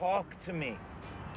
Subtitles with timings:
[0.00, 0.78] Talk to me.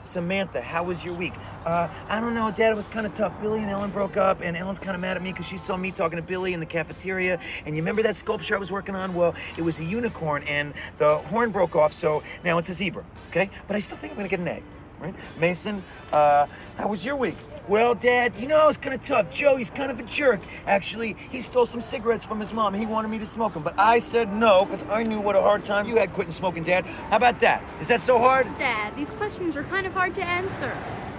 [0.02, 1.34] Samantha, how was your week?
[1.66, 2.72] Uh, I don't know, Dad.
[2.72, 3.38] It was kind of tough.
[3.42, 5.76] Billy and Ellen broke up, and Ellen's kind of mad at me because she saw
[5.76, 7.42] me talking to Billy in the cafeteria.
[7.66, 9.14] And you remember that sculpture I was working on?
[9.14, 13.04] Well, it was a unicorn, and the horn broke off, so now it's a zebra.
[13.32, 13.50] Okay?
[13.68, 14.64] But I still think I'm gonna get an A.
[14.98, 15.16] Right?
[15.38, 15.84] Mason,
[16.14, 17.36] uh, how was your week?
[17.70, 19.32] Well, Dad, you know, it's kind of tough.
[19.32, 20.42] Joe, he's kind of a jerk.
[20.68, 22.74] Actually, he stole some cigarettes from his mom.
[22.74, 25.42] He wanted me to smoke them, but I said no because I knew what a
[25.42, 26.86] hard time you had quitting smoking, Dad.
[26.86, 27.64] How about that?
[27.80, 28.46] Is that so hard?
[28.58, 30.70] Dad, these questions are kind of hard to answer.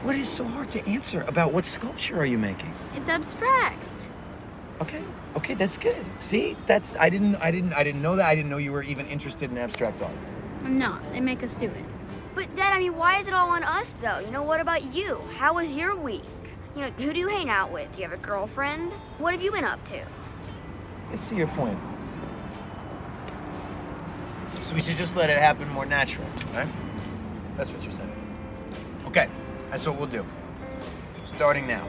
[0.02, 2.74] What is so hard to answer about what sculpture are you making?
[2.94, 4.10] It's abstract.
[4.82, 5.02] Okay,
[5.36, 6.04] okay, that's good.
[6.18, 8.26] See, that's I didn't, I didn't, I didn't know that.
[8.26, 10.12] I didn't know you were even interested in abstract art.
[10.62, 11.10] I'm not.
[11.14, 11.93] They make us do it.
[12.34, 14.18] But Dad, I mean, why is it all on us though?
[14.18, 15.20] You know, what about you?
[15.36, 16.24] How was your week?
[16.74, 17.92] You know, who do you hang out with?
[17.92, 18.92] Do you have a girlfriend?
[19.18, 20.02] What have you been up to?
[21.12, 21.78] I see your point.
[24.62, 26.68] So we should just let it happen more naturally, right?
[27.56, 28.10] That's what you're saying.
[29.06, 29.28] Okay,
[29.70, 30.26] that's what we'll do.
[31.24, 31.86] Starting now.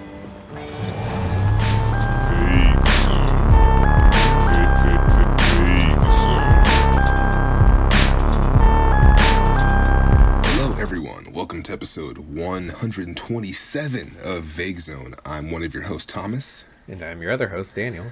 [11.45, 15.13] Welcome to episode 127 of Vague Zone.
[15.23, 18.07] I'm one of your hosts, Thomas, And I'm your other host, Daniel.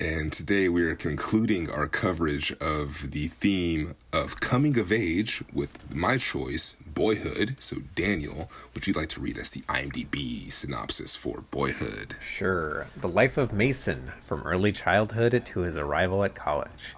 [0.00, 5.76] and today we are concluding our coverage of the theme of coming of age with
[5.92, 7.56] my choice, Boyhood.
[7.58, 12.14] So, Daniel, would you like to read us the IMDb synopsis for Boyhood?
[12.24, 12.86] Sure.
[12.96, 16.94] The life of Mason from early childhood to his arrival at college.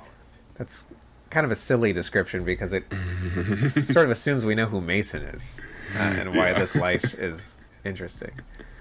[0.56, 0.84] That's
[1.34, 2.84] kind of a silly description because it
[3.86, 5.60] sort of assumes we know who Mason is
[5.96, 6.58] uh, and why Yeah.
[6.60, 8.30] this life is interesting.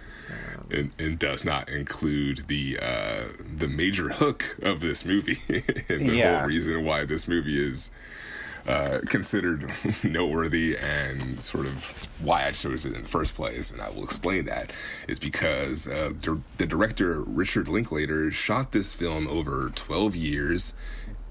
[0.72, 3.23] and, and does not include the uh,
[3.58, 5.40] the major hook of this movie
[5.90, 6.38] and the Yeah.
[6.40, 7.90] whole reason why this movie is
[8.66, 9.70] uh, considered
[10.06, 13.70] noteworthy and sort of why I chose it in the first place.
[13.72, 14.72] And I will explain that
[15.08, 16.12] is because uh,
[16.58, 20.73] the director Richard Linklater shot this film over 12 years,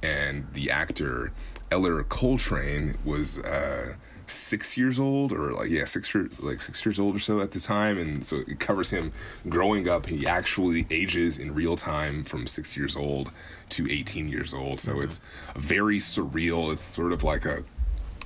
[0.03, 1.33] and the actor
[1.71, 3.39] Ellar Coltrane was.
[3.39, 3.95] Uh,
[4.27, 7.51] six years old or like yeah six years like six years old or so at
[7.51, 9.13] the time and so it covers him
[9.49, 10.07] growing up.
[10.07, 13.31] He actually ages in real time from six years old
[13.71, 14.81] to 18 years old.
[14.81, 15.21] So it's
[15.55, 16.73] very surreal.
[16.73, 17.65] It's sort of like a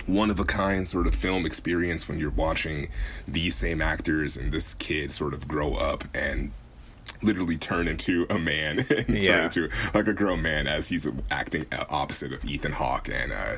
[0.07, 2.89] one of a kind sort of film experience when you're watching
[3.27, 6.53] these same actors and this kid sort of grow up and
[7.23, 9.45] literally turn into a man and turn Yeah.
[9.45, 13.57] into like a grown man as he's acting opposite of Ethan Hawke and uh,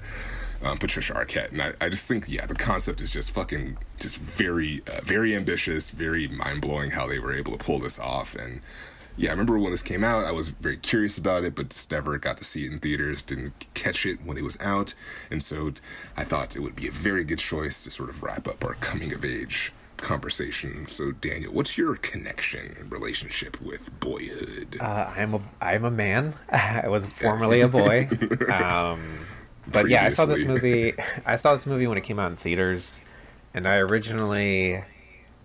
[0.63, 1.53] um, Patricia Arquette.
[1.53, 5.35] And I, I just think, yeah, the concept is just fucking, just very, uh, very
[5.35, 8.35] ambitious, very mind blowing how they were able to pull this off.
[8.35, 8.61] And
[9.17, 11.91] yeah, I remember when this came out, I was very curious about it, but just
[11.91, 14.95] never got to see it in theaters, didn't catch it when it was out.
[15.31, 15.73] And so
[16.17, 18.75] I thought it would be a very good choice to sort of wrap up our
[18.75, 20.87] coming of age conversation.
[20.89, 24.79] So, Daniel, what's your connection and relationship with boyhood?
[24.81, 26.35] Uh, I'm a I'm a man.
[26.51, 28.09] I was formerly a boy.
[28.53, 29.27] Um,
[29.71, 30.95] but yeah, I saw this movie.
[31.27, 33.01] I saw this movie when it came out in theaters,
[33.53, 34.77] and I originally,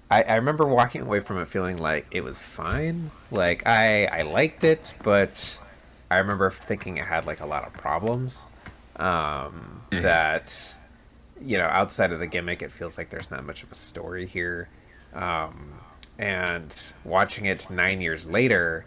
[0.09, 3.11] I, I remember walking away from it feeling like it was fine.
[3.31, 5.59] Like I I liked it, but
[6.09, 8.51] I remember thinking it had like a lot of problems.
[8.95, 10.75] Um, That
[11.45, 14.25] you know, outside of the gimmick, it feels like there's not much of a story
[14.25, 14.69] here.
[15.13, 15.79] Um,
[16.17, 18.85] and watching it nine years later,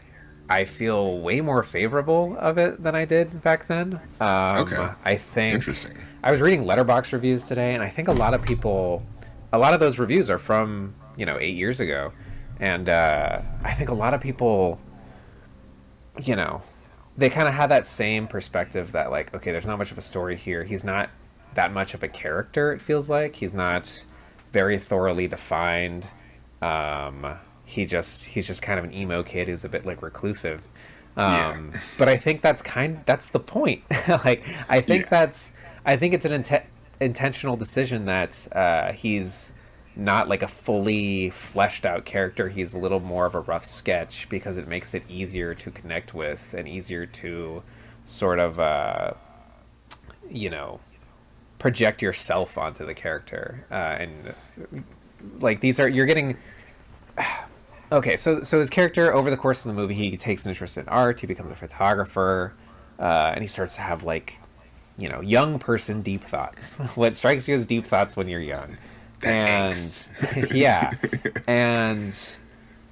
[0.48, 4.00] I feel way more favorable of it than I did back then.
[4.20, 4.88] Um, Okay.
[5.04, 5.98] I think Interesting.
[6.22, 9.04] I was reading Letterboxd reviews today, and I think a lot of people,
[9.52, 12.12] a lot of those reviews are from you know eight years ago,
[12.60, 14.80] and uh, I think a lot of people,
[16.22, 16.62] you know,
[17.16, 20.02] they kind of have that same perspective that like, okay, there's not much of a
[20.02, 20.64] story here.
[20.64, 21.10] He's not
[21.56, 22.72] that much of a character.
[22.72, 24.04] It feels like he's not
[24.52, 26.06] very thoroughly defined.
[26.62, 30.62] Um, he just he's just kind of an emo kid who's a bit like reclusive.
[31.16, 33.82] Um, But I think that's kind that's the point.
[34.08, 35.10] like I think Yeah.
[35.10, 35.52] that's
[35.84, 36.66] I think it's an inte-
[37.00, 39.52] intentional decision that uh, he's
[39.98, 42.48] not like a fully fleshed out character.
[42.50, 46.12] He's a little more of a rough sketch because it makes it easier to connect
[46.12, 47.62] with and easier to
[48.04, 49.12] sort of uh,
[50.30, 50.80] you know
[51.58, 54.34] project yourself onto the character uh, and
[55.41, 56.36] like these are you're getting
[57.92, 60.76] okay so so his character over the course of the movie he takes an interest
[60.76, 62.54] in art he becomes a photographer
[62.98, 64.38] uh, and he starts to have like
[64.98, 66.76] you know young person deep thoughts.
[66.94, 68.78] What strikes you as deep thoughts when you're young?
[69.22, 70.09] And
[70.52, 70.92] yeah.
[71.47, 72.18] And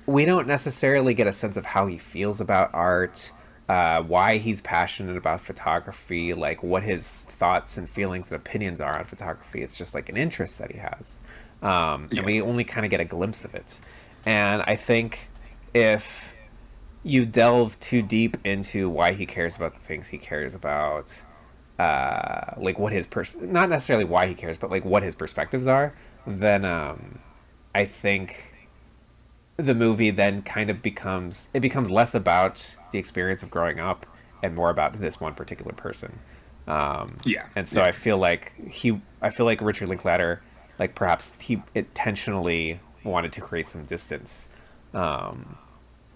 [0.06, 3.32] we don't necessarily get a sense of how he feels about art
[3.68, 8.98] uh, why he's passionate about photography, like what his thoughts and feelings and opinions are
[8.98, 9.62] on photography.
[9.62, 11.20] It's just like an interest that he has.
[11.62, 12.18] Um, Yeah.
[12.18, 13.78] And we only kind of get a glimpse of it.
[14.26, 15.28] And I think
[15.72, 16.34] if
[17.02, 21.22] you delve too deep into why he cares about the things he cares about,
[21.78, 25.66] uh, like what his pers- not necessarily why he cares, but like what his perspectives
[25.66, 25.94] are,
[26.26, 27.18] then um,
[27.74, 28.52] I think
[29.56, 34.06] the movie then kind of becomes it becomes less about the experience of growing up
[34.40, 36.20] and more about this one particular person.
[36.68, 37.88] Um, Yeah, and so yeah.
[37.88, 40.42] I feel like he, I feel like Richard Linklater,
[40.78, 44.48] like perhaps he intentionally wanted to create some distance,
[44.94, 45.58] um,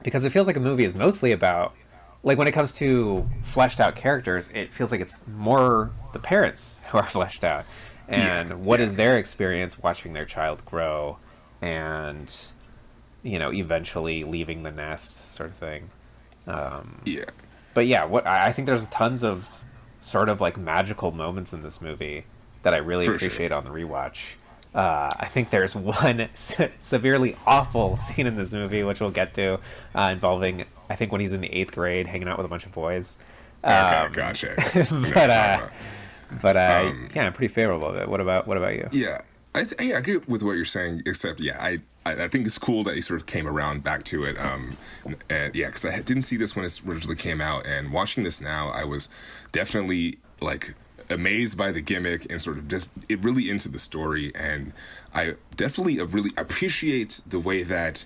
[0.04, 1.74] because it feels like a movie is mostly about,
[2.22, 6.80] like when it comes to fleshed out characters, it feels like it's more the parents
[6.90, 7.64] who are fleshed out,
[8.06, 8.96] and Yeah, what is yeah.
[8.96, 11.18] their experience watching their child grow,
[11.60, 12.32] and
[13.24, 15.90] you know eventually leaving the nest, sort of thing
[17.04, 17.24] Yeah.
[17.74, 19.48] but yeah, what I think there's tons of
[19.98, 22.24] sort of like magical moments in this movie
[22.62, 23.28] that I really For sure.
[23.28, 24.34] appreciate on the rewatch.
[24.74, 29.34] Uh, I think there's one se- severely awful scene in this movie, which we'll get
[29.34, 29.58] to,
[29.94, 32.64] uh, involving I think when he's in the eighth grade, hanging out with a bunch
[32.66, 33.16] of boys.
[33.64, 34.46] Okay, Um, gotcha.
[34.48, 35.68] Know what you're but uh,
[36.42, 38.08] but uh, Um, yeah, I'm pretty favorable of it.
[38.08, 38.88] What about what about you?
[38.92, 39.18] Yeah,
[39.54, 41.02] I th- yeah, I agree with what you're saying.
[41.06, 41.78] Except, yeah, I,
[42.08, 44.36] I I think it's cool that you sort of came around back to it.
[44.38, 44.76] Um,
[45.28, 48.40] and yeah, because I didn't see this when it originally came out, and watching this
[48.40, 49.08] now, I was
[49.52, 50.74] definitely like
[51.10, 54.72] amazed by the gimmick and sort of just it really into the story, and
[55.14, 58.04] I definitely uh, really appreciate the way that.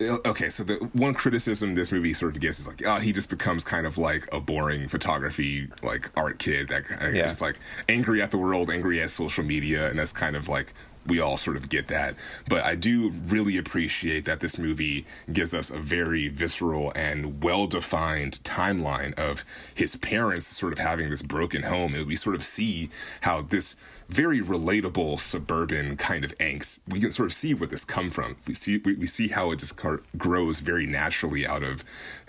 [0.00, 3.30] Okay, so the one criticism this movie sort of gets is like, oh, he just
[3.30, 7.22] becomes kind of like a boring photography, like art kid that kind of Yeah.
[7.22, 7.56] just like
[7.88, 10.74] angry at the world, angry at social media, and that's kind of like
[11.06, 12.14] we all sort of get that.
[12.48, 17.66] But I do really appreciate that this movie gives us a very visceral and well
[17.66, 19.44] defined timeline of
[19.74, 21.94] his parents sort of having this broken home.
[21.94, 22.90] And we sort of see
[23.22, 23.76] how this
[24.12, 26.80] very relatable suburban kind of angst.
[26.86, 28.36] We can sort of see where this come from.
[28.46, 29.80] We see we, we see how it just
[30.18, 31.82] grows very naturally out of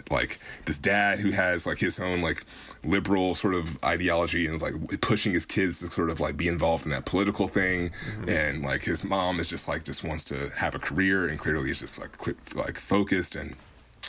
[0.10, 2.46] like this dad who has like his own like
[2.84, 6.48] liberal sort of ideology and is like pushing his kids to sort of like be
[6.48, 8.30] involved in that political thing mm-hmm.
[8.30, 11.70] and like his mom is just like just wants to have a career and clearly
[11.70, 12.12] is just like
[12.56, 13.56] like focused and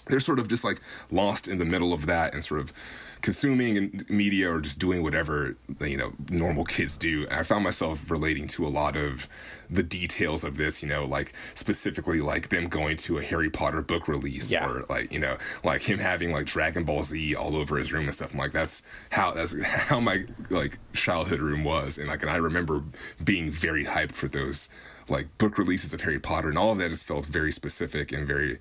[0.07, 0.81] they're sort of just like
[1.11, 2.73] lost in the middle of that and sort of
[3.25, 7.27] consuming in- media or just doing whatever you know normal kids do.
[7.31, 9.27] I found myself relating to a lot of
[9.71, 13.81] the details of this, you know, like specifically like them going to a Harry Potter
[13.81, 14.69] book release Yeah.
[14.69, 18.05] or like you know like him having like Dragon Ball Z all over his room
[18.05, 18.33] and stuff.
[18.35, 22.37] I'm like that's how that's how my like childhood room was, and like and I
[22.37, 22.83] remember
[23.25, 24.69] being very hyped for those
[25.09, 28.27] like book releases of Harry Potter, and all of that just felt very specific and
[28.27, 28.59] very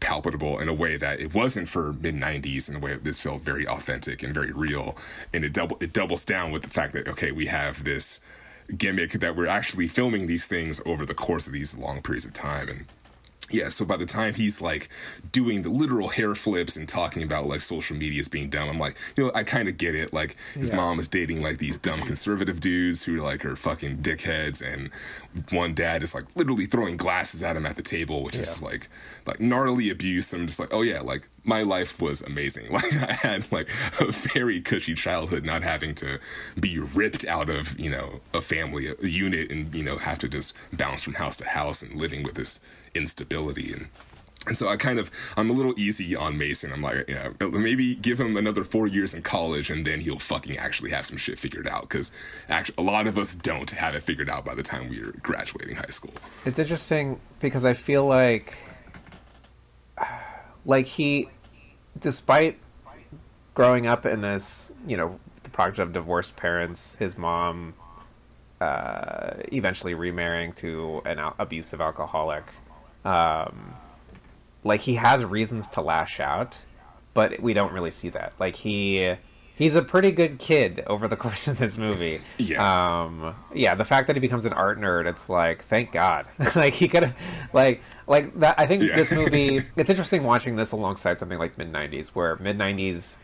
[0.00, 3.20] palpable in a way that it wasn't for mid 90s in a way that this
[3.20, 4.96] felt very authentic and very real.
[5.32, 8.20] And it double it doubles down with the fact that okay we have this
[8.76, 12.32] gimmick that we're actually filming these things over the course of these long periods of
[12.32, 12.68] time.
[12.68, 12.84] And
[13.50, 14.88] yeah, so by the time he's like
[15.32, 18.78] doing the literal hair flips and talking about like social media is being dumb, I'm
[18.78, 20.12] like, you know, I kind of get it.
[20.12, 20.76] Like his Yeah.
[20.76, 24.90] mom is dating like these dumb conservative dudes who are like are fucking dickheads, and
[25.50, 28.88] one dad is like literally throwing glasses at him at the table, which is like
[29.26, 30.32] like gnarly abuse.
[30.32, 32.66] I'm just like, oh yeah, like my life was amazing.
[32.72, 33.68] Like I had like
[34.00, 36.18] a very cushy childhood, not having to
[36.60, 40.28] be ripped out of you know a family, a unit, and you know have to
[40.28, 42.60] just bounce from house to house and living with this
[42.94, 43.88] instability and.
[44.46, 46.72] And so I kind of I'm a little easy on Mason.
[46.72, 50.20] I'm like, you know, maybe give him another four years in college, and then he'll
[50.20, 51.82] fucking actually have some shit figured out.
[51.82, 52.12] Because
[52.48, 55.76] actually, a lot of us don't have it figured out by the time we're graduating
[55.76, 56.12] high school.
[56.46, 58.54] It's interesting because I feel like
[60.64, 61.28] like he
[61.98, 62.58] despite
[63.54, 67.74] growing up in this, you know, the product of divorced parents, his mom
[68.60, 72.44] uh, eventually remarrying to an abusive alcoholic.
[73.04, 73.74] Um,
[74.64, 76.58] like he has reasons to lash out,
[77.14, 78.34] but we don't really see that.
[78.38, 79.14] Like he
[79.56, 82.20] he's a pretty good kid over the course of this movie.
[82.38, 83.02] Yeah.
[83.04, 86.26] Um yeah, the fact that he becomes an art nerd, it's like thank God.
[86.54, 87.16] like he could have
[87.52, 88.96] like like that I think Yeah.
[88.96, 93.16] this movie it's interesting watching this alongside something like mid 90s where mid 90s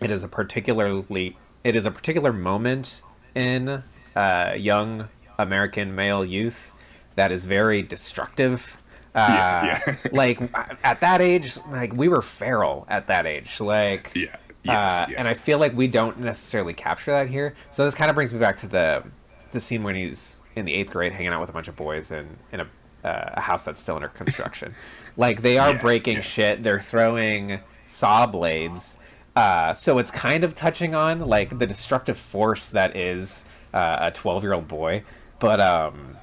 [0.00, 3.02] it is a particularly it is a particular moment
[3.34, 3.82] in
[4.16, 6.72] uh, young American male youth
[7.14, 8.76] that is very destructive.
[9.14, 9.96] Uh, Yeah, yeah.
[10.12, 10.40] like
[10.82, 13.60] at that age, like we were feral at that age.
[13.60, 14.34] Like Yeah.
[14.64, 15.16] Yes, uh, yeah.
[15.18, 17.54] and I feel like we don't necessarily capture that here.
[17.70, 19.02] So this kind of brings me back to the
[19.50, 22.10] the scene when he's in the eighth grade, hanging out with a bunch of boys
[22.12, 22.68] in in a,
[23.04, 24.74] uh, a house that's still under construction.
[25.16, 26.26] like they are Yes, breaking yes.
[26.26, 26.62] shit.
[26.62, 28.98] They're throwing saw blades.
[29.34, 34.10] Uh, so it's kind of touching on like the destructive force that is uh, a
[34.12, 35.02] 12 year old boy,
[35.40, 36.16] but um,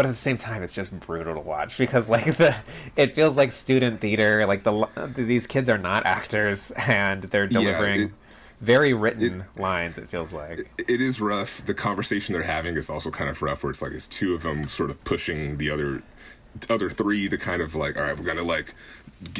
[0.00, 2.56] but at the same time, it's just brutal to watch because like the
[2.96, 4.46] it feels like student theater.
[4.46, 7.98] Like the these kids are not actors and they're delivering.
[7.98, 8.12] Yeah, it,
[8.62, 12.76] very written it, lines it feels like it, it is rough the conversation they're having
[12.76, 15.56] is also kind of rough where it's like it's two of them sort of pushing
[15.56, 16.02] the other
[16.68, 18.74] other three to kind of like all right we're gonna like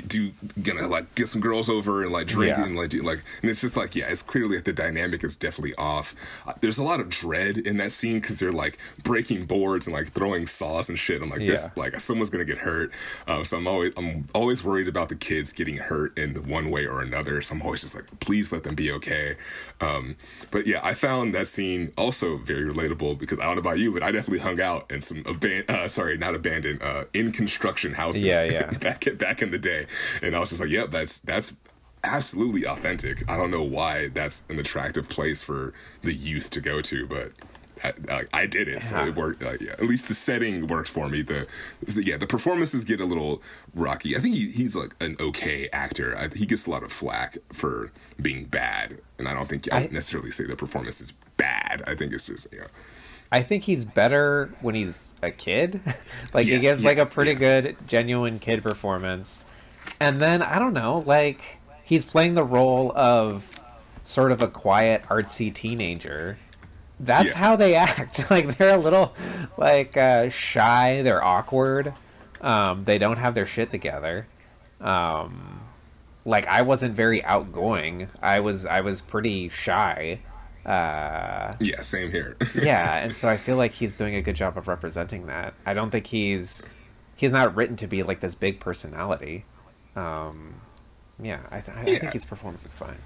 [0.07, 2.64] do gonna like get some girls over and like drink yeah.
[2.64, 5.37] and like do, like and it's just like yeah it's clearly like, the dynamic is
[5.37, 6.14] definitely off.
[6.47, 9.97] Uh, there's a lot of dread in that scene because they're like breaking boards and
[9.97, 11.23] like throwing saws and shit.
[11.23, 11.52] I'm like yeah.
[11.52, 12.93] this like someone's gonna get hurt.
[13.26, 16.87] Um, so i'm always i'm always worried about the kids getting hurt in one way
[16.87, 17.40] or another.
[17.40, 19.37] So i'm always just like please let them be okay
[19.80, 20.16] um,
[20.50, 23.92] but yeah i found that scene also very relatable because i don't know about you
[23.92, 27.94] but i definitely hung out in some abandoned uh, sorry not abandoned uh, in construction
[27.94, 29.87] houses yeah yeah back back in the day day.
[30.22, 31.56] And I was just like, yep, that's that's
[32.04, 33.28] absolutely authentic.
[33.30, 37.32] I don't know why that's an attractive place for the youth to go to, but
[37.82, 39.42] I, I did it, so it worked.
[39.42, 41.22] Uh, yeah, at least the setting works for me.
[41.22, 41.46] The
[41.94, 43.42] yeah, the performances get a little
[43.75, 44.16] rocky.
[44.16, 46.16] I think he, he's like an okay actor.
[46.16, 49.78] I, he gets a lot of flack for being bad, and I don't think I,
[49.78, 51.82] I necessarily say the performance is bad.
[51.87, 52.66] I think it's just yeah.
[53.32, 55.80] I think he's better when he's a kid.
[56.34, 57.38] like yes, he gives yeah, like a pretty yeah.
[57.38, 59.44] good, genuine kid performance
[59.99, 63.49] and then I don't know, like he's playing the role of
[64.02, 66.38] sort of a quiet, artsy teenager.
[67.00, 67.37] That's yeah.
[67.37, 68.30] how they act.
[68.30, 69.14] like they're a little
[69.57, 71.02] like uh, shy.
[71.02, 71.95] They're awkward.
[72.40, 74.28] Um, they don't have their shit together.
[74.80, 75.62] Um,
[76.25, 78.09] like I wasn't very outgoing.
[78.23, 80.21] I was I was pretty shy.
[80.64, 82.37] Uh, yeah, same here.
[82.54, 85.54] yeah, and so I feel like he's doing a good job of representing that.
[85.64, 86.73] I don't think he's
[87.16, 89.47] he's not written to be like this big personality.
[89.97, 90.61] Um,
[91.23, 91.99] yeah, I, th- I yeah.
[91.99, 92.99] think his performance is fine.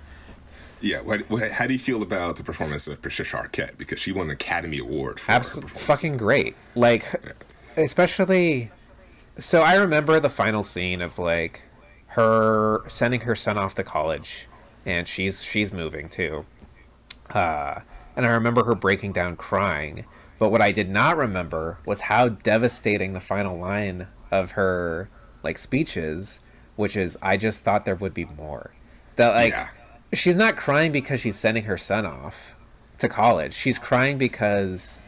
[0.84, 3.78] Yeah, what, what, how do you feel about the performance of Patricia Arquette?
[3.78, 6.54] Because she won an Academy Award for Absolutely fucking great.
[6.74, 7.32] Like, yeah.
[7.82, 8.70] especially.
[9.38, 11.62] So I remember the final scene of like
[12.08, 14.46] her sending her son off to college,
[14.86, 16.46] and she's she's moving too.
[17.30, 17.80] Uh,
[18.14, 20.04] and I remember her breaking down crying.
[20.38, 25.08] But what I did not remember was how devastating the final line of her
[25.42, 26.40] like speeches
[26.76, 28.72] which is I just thought there would be more.
[29.16, 29.68] That like yeah.
[30.12, 32.56] She's not crying because she's sending her son off
[32.98, 33.54] to college.
[33.54, 35.02] She's crying because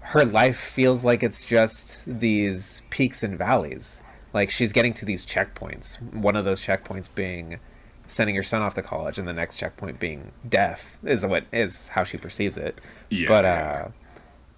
[0.00, 4.02] her life feels like it's just these peaks and valleys.
[4.34, 6.00] Like she's getting to these checkpoints.
[6.12, 7.60] One of those checkpoints being
[8.06, 11.88] sending your son off to college and the next checkpoint being death is what is
[11.88, 12.78] how she perceives it.
[13.10, 13.28] Yeah.
[13.28, 13.88] But uh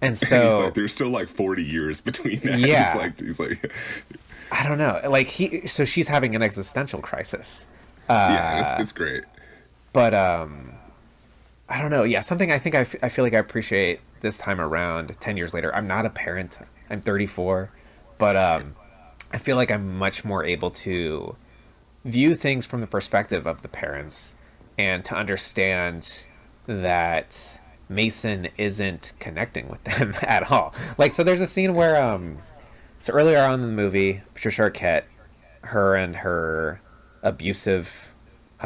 [0.01, 2.59] and so like, there's still like 40 years between that.
[2.59, 2.91] Yeah.
[2.93, 3.73] He's like, he's like
[4.51, 5.01] I don't know.
[5.09, 7.67] Like he, so she's having an existential crisis.
[8.07, 9.23] Uh, yeah, it's, it's great.
[9.95, 10.73] But um,
[11.69, 12.03] I don't know.
[12.03, 15.15] Yeah, something I think I, f- I feel like I appreciate this time around.
[15.21, 16.59] Ten years later, I'm not a parent.
[16.89, 17.71] I'm 34,
[18.17, 18.75] but um,
[19.31, 21.37] I feel like I'm much more able to
[22.03, 24.35] view things from the perspective of the parents
[24.77, 26.25] and to understand
[26.67, 30.75] that Mason isn't connecting with them at all.
[30.97, 32.39] Like, so there's a scene where um
[32.99, 35.03] so earlier on in the movie, Patricia Arquette,
[35.61, 36.81] her and her
[37.23, 38.11] abusive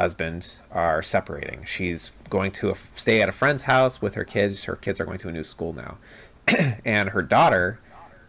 [0.00, 1.64] husband are separating.
[1.64, 4.64] She's going to a, stay at a friend's house with her kids.
[4.64, 5.98] Her kids are going to a new school now,
[6.84, 7.78] and her daughter.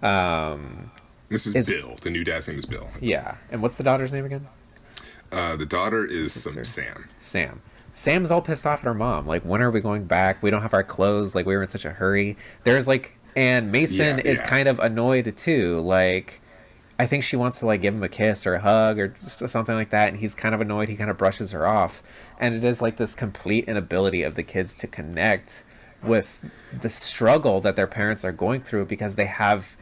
[0.03, 0.91] Um,
[1.29, 1.97] this is, is, Bill.
[2.01, 2.89] The new dad's name is Bill.
[2.99, 4.47] Yeah, and what's the daughter's name again?
[5.31, 7.09] Uh, the daughter is some Sam.
[7.17, 7.61] Sam.
[7.93, 9.27] Sam's all pissed off at her mom.
[9.27, 10.41] Like, when are we going back?
[10.41, 11.35] We don't have our clothes.
[11.35, 12.37] Like, we were in such a hurry.
[12.63, 14.47] There's like and Mason yeah, is yeah.
[14.47, 15.79] kind of annoyed too.
[15.79, 16.40] Like,
[17.01, 19.74] I think she wants to like give him a kiss or a hug or something
[19.74, 20.88] like that, and he's kind of annoyed.
[20.88, 22.03] He kind of brushes her off,
[22.39, 25.63] and it is like this complete inability of the kids to connect
[26.03, 26.46] with
[26.79, 29.75] the struggle that their parents are going through because they have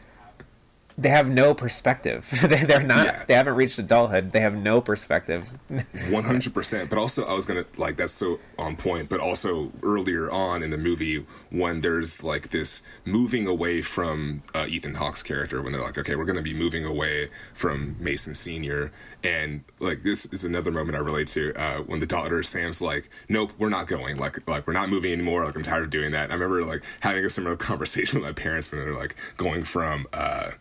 [0.99, 2.27] they have no perspective.
[2.43, 3.05] they, are not.
[3.05, 3.23] Yeah.
[3.27, 4.33] They haven't reached adulthood.
[4.33, 5.49] They have no perspective.
[6.09, 6.89] One hundred percent.
[6.89, 9.09] But also, I was gonna like that's so on point.
[9.09, 14.65] But also earlier on in the movie, when there's like this moving away from uh,
[14.67, 18.91] Ethan Hawke's character, when they're like, okay, we're gonna be moving away from Mason Senior,
[19.23, 23.09] and like this is another moment I relate to uh, when the daughter Sam's like,
[23.29, 24.17] nope, we're not going.
[24.17, 25.45] Like, like we're not moving anymore.
[25.45, 26.25] Like I'm tired of doing that.
[26.25, 29.63] And I remember like having a similar conversation with my parents when they're like going
[29.63, 30.05] from.
[30.11, 30.51] Uh,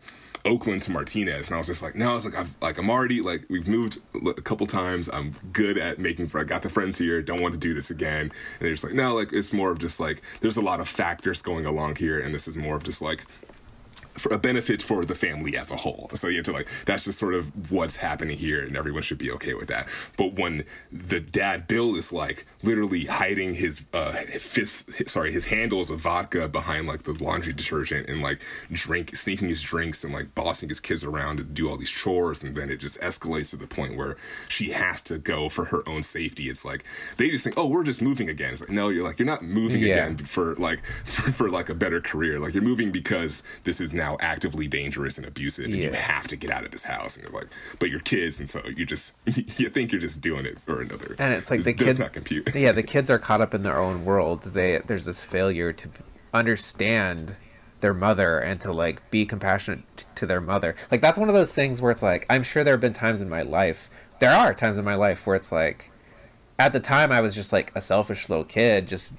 [0.48, 2.90] Oakland to Martinez, and I was just like, no, I was like, I've, like I'm
[2.90, 5.08] already like we've moved a couple times.
[5.12, 6.30] I'm good at making.
[6.34, 7.20] I got the friends here.
[7.22, 8.22] Don't want to do this again.
[8.22, 10.88] And they're just like, no, like it's more of just like there's a lot of
[10.88, 13.24] factors going along here, and this is more of just like
[14.18, 16.10] for a benefit for the family as a whole.
[16.14, 19.18] So you have to like that's just sort of what's happening here, and everyone should
[19.18, 19.88] be okay with that.
[20.16, 25.90] But when the dad Bill is like literally hiding his uh fifth sorry his handles
[25.90, 28.40] of vodka behind like the laundry detergent and like
[28.72, 32.42] drink sneaking his drinks and like bossing his kids around to do all these chores,
[32.42, 34.16] and then it just escalates to the point where
[34.48, 36.48] she has to go for her own safety.
[36.48, 36.84] It's like
[37.16, 38.50] they just think, oh, we're just moving again.
[38.52, 39.92] It's like no, you're like you're not moving Yeah.
[39.92, 42.38] again for like for, for like a better career.
[42.40, 46.36] Like you're moving because this is now actively dangerous and abusive, and you have to
[46.36, 47.16] get out of this house.
[47.16, 47.48] And they're like,
[47.78, 49.14] but you're kids, and so you just
[49.58, 51.14] you think you're just doing it for another.
[51.18, 52.54] and it's like This the kids not compute.
[52.54, 55.88] yeah the kids are caught up in their own world they there's this failure to
[56.32, 57.36] understand
[57.80, 61.34] their mother and to like be compassionate t- to their mother like that's one of
[61.34, 63.88] those things where it's like i'm sure there have been times in my life
[64.18, 65.90] there are times in my life where it's like
[66.58, 69.12] at the time i was just like a selfish little kid just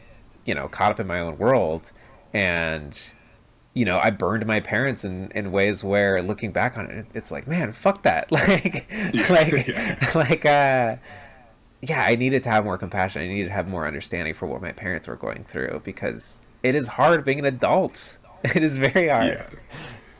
[0.46, 1.92] you know caught up in my own world
[2.34, 3.12] and
[3.74, 7.32] you know i burned my parents in in ways where looking back on it it's
[7.32, 8.90] like man fuck that like
[9.30, 10.10] like yeah.
[10.16, 10.96] like uh
[11.82, 13.22] yeah, I needed to have more compassion.
[13.22, 16.76] I needed to have more understanding for what my parents were going through because it
[16.76, 18.18] is hard being an adult.
[18.44, 19.28] It is very hard.
[19.28, 19.50] Yeah.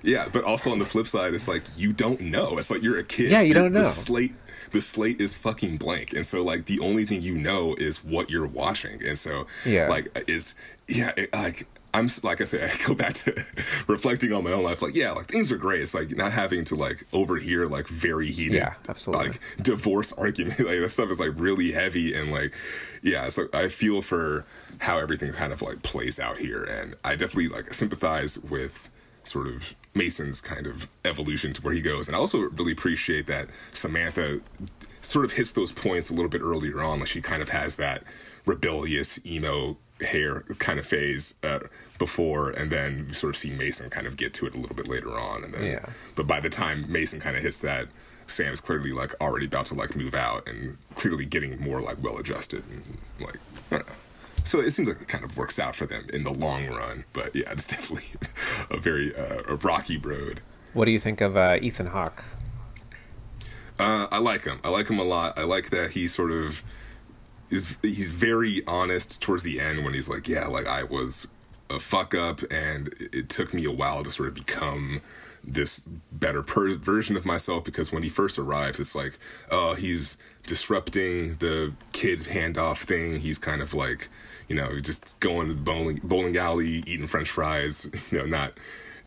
[0.02, 2.58] Yeah, but also on the flip side, it's like you don't know.
[2.58, 3.30] It's like you're a kid.
[3.32, 3.84] Yeah, you You're- don't know.
[3.84, 4.34] The slate,
[4.72, 8.30] the slate is fucking blank, and so like the only thing you know is what
[8.30, 9.90] you're watching, and so Yeah.
[9.90, 10.56] like it's
[10.88, 13.44] yeah, it, like I'm like I said, I go back to
[13.88, 14.82] reflecting on my own life.
[14.82, 15.82] Like yeah, like things are great.
[15.82, 19.28] It's like not having to like overhear like very heated, Yeah, absolutely.
[19.30, 20.60] like divorce argument.
[20.60, 22.54] Like that stuff is like really heavy and like
[23.02, 23.30] yeah.
[23.30, 24.46] So I feel for
[24.80, 28.90] how everything kind of like plays out here, and I definitely like sympathize with
[29.24, 33.28] sort of Mason's kind of evolution to where he goes, and I also really appreciate
[33.28, 34.42] that Samantha
[35.02, 37.00] sort of hits those points a little bit earlier on.
[37.00, 38.04] Like she kind of has that
[38.46, 41.60] rebellious emo hair kind of phase uh,
[41.98, 44.76] before, and then we sort of see Mason kind of get to it a little
[44.76, 45.86] bit later on, and then Yeah.
[46.16, 47.88] but by the time Mason kind of hits that,
[48.28, 52.18] Sam's clearly like already about to like move out and clearly getting more like well
[52.18, 53.38] adjusted and like
[53.72, 53.94] I don't know.
[54.44, 57.04] So it seems like it kind of works out for them in the long run.
[57.12, 58.06] But yeah, it's definitely
[58.70, 60.42] a very uh, a rocky road.
[60.74, 62.24] What do you think of uh, Ethan Hawke?
[63.78, 64.60] Uh, I like him.
[64.64, 65.38] I like him a lot.
[65.38, 66.62] I like that he sort of
[67.50, 67.76] is.
[67.82, 71.28] He's very honest towards the end when he's like, "Yeah, like I was
[71.70, 75.02] a fuck up, and it, took me a while to sort of become
[75.44, 79.18] this better per- version of myself." Because when he first arrives, it's like,
[79.52, 83.20] "Oh, he's disrupting the kid handoff thing.
[83.20, 84.10] He's kind of like,
[84.48, 87.90] you know, just going to bowling bowling alley, eating French fries.
[88.12, 88.54] You know, not."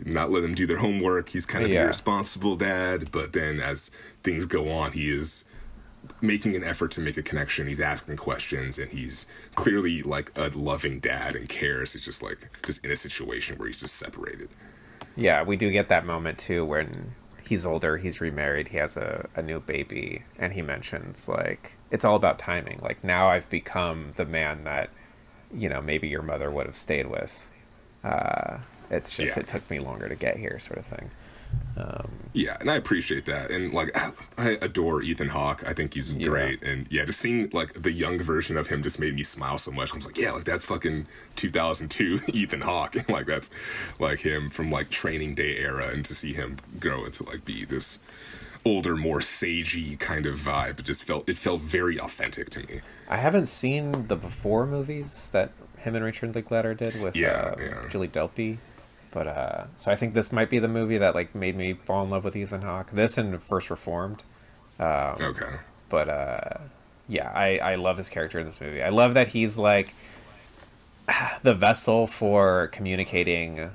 [0.05, 1.29] Not let them do their homework.
[1.29, 1.85] He's kind of the Yeah.
[1.85, 3.93] irresponsible dad, but then as
[4.25, 5.45] things go on, he is
[6.21, 7.67] making an effort to make a connection.
[7.67, 11.95] He's asking questions, and he's clearly like a loving dad and cares.
[11.95, 14.49] It's just like just in a situation where he's just separated.
[15.17, 19.29] Yeah, we do get that moment too when he's older, he's remarried, he has a,
[19.37, 22.79] a new baby, and he mentions like it's all about timing.
[22.83, 24.91] Like now I've become the man that,
[25.53, 27.49] you know, maybe your mother would have stayed with.
[28.03, 28.59] Uh,
[28.91, 29.43] it's just Yeah.
[29.43, 31.11] it took me longer to get here, sort of thing.
[31.77, 33.51] Um, Yeah, and I appreciate that.
[33.51, 33.91] And like,
[34.39, 35.67] I, adore Ethan Hawke.
[35.67, 36.29] I think he's Yeah.
[36.29, 36.63] great.
[36.63, 39.71] And yeah, just seeing like the young version of him just made me smile so
[39.71, 39.93] much.
[39.93, 42.97] I was like, yeah, like that's fucking 2002 Ethan Hawke.
[42.97, 43.51] And like that's
[43.99, 47.65] like him from like Training Day era, and to see him grow into like be
[47.65, 47.99] this
[48.65, 52.81] older, more sagey kind of vibe, it just felt it felt very authentic to me.
[53.09, 57.57] I haven't seen the before movies that him and Richard Linklater did with Yeah, uh,
[57.61, 57.89] yeah.
[57.89, 58.59] Julie Delpy.
[59.13, 62.03] But uh, so I think this might be the movie that like made me fall
[62.03, 62.91] in love with Ethan Hawke.
[62.93, 64.25] This and First Reformed.
[64.81, 65.57] Okay.
[65.91, 66.41] but uh
[67.09, 69.95] yeah i i love his character in this movie i love that he's like
[71.43, 73.71] the vessel for communicating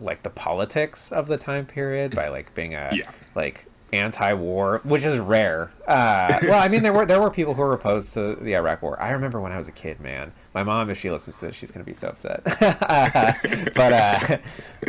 [0.00, 3.10] like the politics of the time period by like being a Yeah.
[3.36, 7.60] like anti-war which is rare uh well i mean there were there were people who
[7.60, 10.62] were opposed to the iraq war i remember when i was a kid man my
[10.62, 12.42] mom if she listens to this she's gonna be so upset
[13.74, 14.36] but uh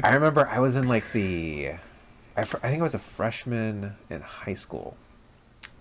[0.04, 1.72] i remember i was in like the
[2.36, 4.98] I, fr- I think i was a freshman in high school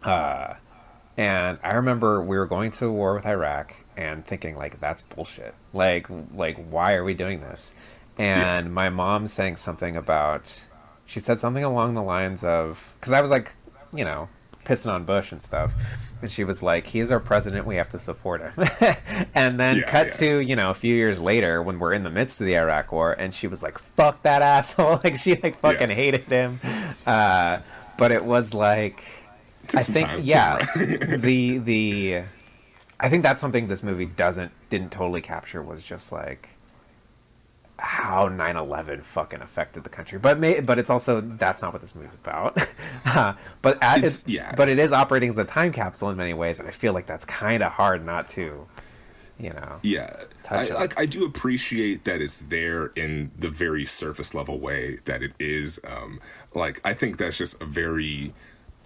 [0.03, 0.55] uh,
[1.17, 5.55] and I remember we were going to war with Iraq and thinking like that's bullshit.
[5.73, 7.73] Like like why are we doing this?
[8.19, 10.67] And my mom saying something about
[11.07, 13.53] she said something along the lines of cuz I was like,
[13.93, 14.29] you know,
[14.65, 15.75] pissing on Bush and stuff.
[16.21, 17.67] And she was like, "He is our president.
[17.67, 18.53] We have to support him."
[19.35, 20.13] and then Yeah, cut yeah.
[20.13, 22.93] to you know a few years later when we're in the midst of the Iraq
[22.93, 25.95] War, and she was like, "Fuck that asshole!" like she like fucking Yeah.
[25.97, 26.61] hated him.
[27.07, 27.59] Uh,
[27.99, 29.03] but it was like
[29.75, 32.23] I think yeah, the the
[33.01, 36.51] I think that's something this movie doesn't didn't totally capture was just like
[37.79, 40.19] how 9/11 fucking affected the country.
[40.19, 42.59] But may, but it's also that's not what this movie's about.
[43.05, 44.55] Uh, but at, It's- it's, yeah.
[44.57, 47.07] but it is operating as a time capsule in many ways, and I feel like
[47.07, 48.67] that's kind of hard not to,
[49.39, 49.81] you know.
[49.83, 50.09] Yeah,
[50.49, 55.23] I, like I do appreciate that it's there in the very surface level way that
[55.23, 55.79] it is.
[55.87, 56.21] Um,
[56.55, 58.33] like I think that's just a very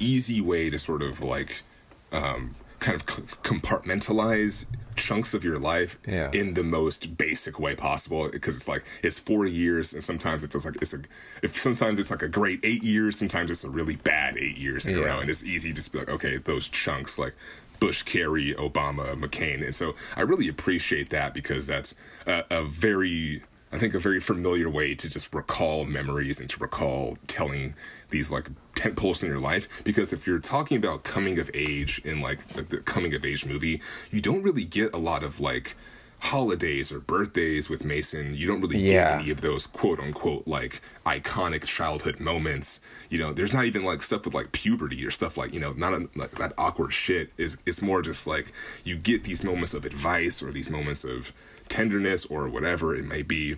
[0.01, 1.63] easy way to sort of like
[2.11, 6.31] um, kind of c- compartmentalize chunks of your life Yeah.
[6.33, 10.51] in the most basic way possible because it's like it's four years and sometimes it
[10.51, 11.01] feels like it's a
[11.43, 14.87] if sometimes it's like a great eight years sometimes it's a really bad eight years
[14.87, 15.19] in a row.
[15.21, 17.35] And it's easy to just be like okay those chunks like
[17.79, 19.63] bush kerry obama mccain.
[19.63, 21.95] And so i really appreciate that because that's
[22.27, 26.59] a, a very i think a very familiar way to just recall memories and to
[26.61, 27.75] recall telling
[28.11, 29.69] these like tent poles in your life.
[29.83, 33.45] Because if you're talking about coming of age in like the, the coming of age
[33.45, 35.75] movie you don't really get a lot of like
[36.21, 38.35] holidays or birthdays with mason.
[38.35, 38.91] You don't really Yeah.
[39.17, 42.81] get any of those quote unquote like iconic childhood moments.
[43.11, 45.73] You know there's not even like stuff with like puberty or stuff like you know
[45.73, 47.33] not a, like that awkward shit.
[47.37, 48.53] Is it's more just like
[48.85, 51.33] you get these moments of advice or these moments of
[51.69, 53.57] tenderness or whatever it may be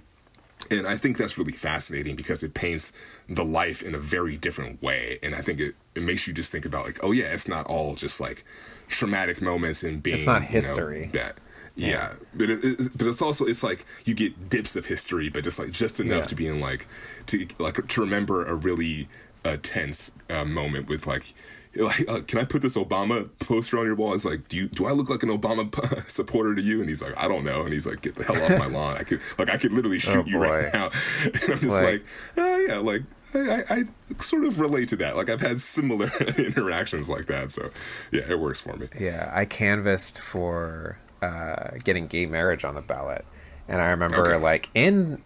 [0.71, 2.93] and I think that's really fascinating because it paints
[3.29, 5.19] the life in a very different way.
[5.23, 7.65] And I think it, it makes you just think about like, oh yeah, it's not
[7.67, 8.45] all just like
[8.89, 11.11] traumatic moments and being It's not you know, history.
[11.13, 11.35] bad.
[11.77, 15.45] Yeah, but it, it's, but it's also it's like you get dips of history, but
[15.45, 16.27] just like just enough Yeah.
[16.27, 16.89] to be in like
[17.27, 19.09] to like to remember a really
[19.45, 21.33] uh, tense uh, moment with like.
[21.79, 24.13] Like, uh, can I put this Obama poster on your wall?
[24.15, 26.81] It's like, do you do I look like an Obama supporter to you?
[26.81, 27.63] And he's like, I don't know.
[27.63, 28.97] And he's like, get the hell off my lawn.
[28.99, 30.91] I could like I could literally shoot Oh, you right now.
[31.25, 32.05] And I'm just Like- like,
[32.37, 33.03] oh yeah, like
[33.35, 33.85] I, I, I
[34.23, 35.15] sort of relate to that.
[35.15, 37.51] Like I've had similar interactions like that.
[37.53, 37.71] So
[38.11, 38.89] yeah, it works for me.
[38.99, 43.25] Yeah, I canvassed for uh, getting gay marriage on the ballot,
[43.69, 44.37] and I remember Okay.
[44.43, 45.23] like in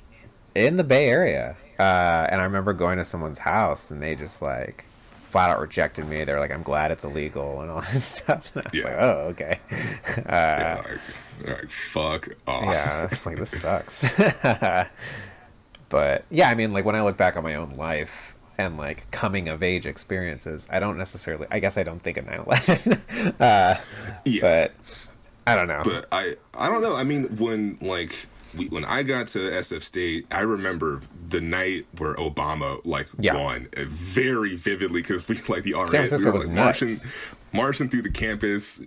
[0.54, 4.42] in the Bay Area, uh, and I remember going to someone's house, and they just
[4.42, 4.84] like
[5.32, 6.22] flat out rejected me.
[6.24, 8.52] They're like, "I'm glad it's illegal" and all this stuff.
[8.54, 8.84] And I was Yeah.
[8.84, 9.60] like, "Oh, okay."
[10.18, 10.82] Uh, Yeah,
[11.44, 12.64] like, like fuck off.
[12.64, 14.04] yeah, it's like this sucks.
[15.88, 19.10] but yeah, I mean, like when I look back on my own life and like
[19.10, 21.46] coming of age experiences, I don't necessarily.
[21.50, 23.34] I guess I don't think of 9/11.
[23.40, 23.80] uh,
[24.24, 24.40] Yeah.
[24.40, 24.74] but
[25.46, 25.82] I don't know.
[25.84, 26.94] But I I don't know.
[26.96, 31.86] I mean, when like we, when I got to SF State, I remember the night
[31.98, 33.34] where Obama like Yeah.
[33.34, 36.54] won uh, very vividly because we like the RA, San Francisco we were was like
[36.54, 36.80] nuts.
[36.82, 37.10] marching
[37.54, 38.80] marching through the campus,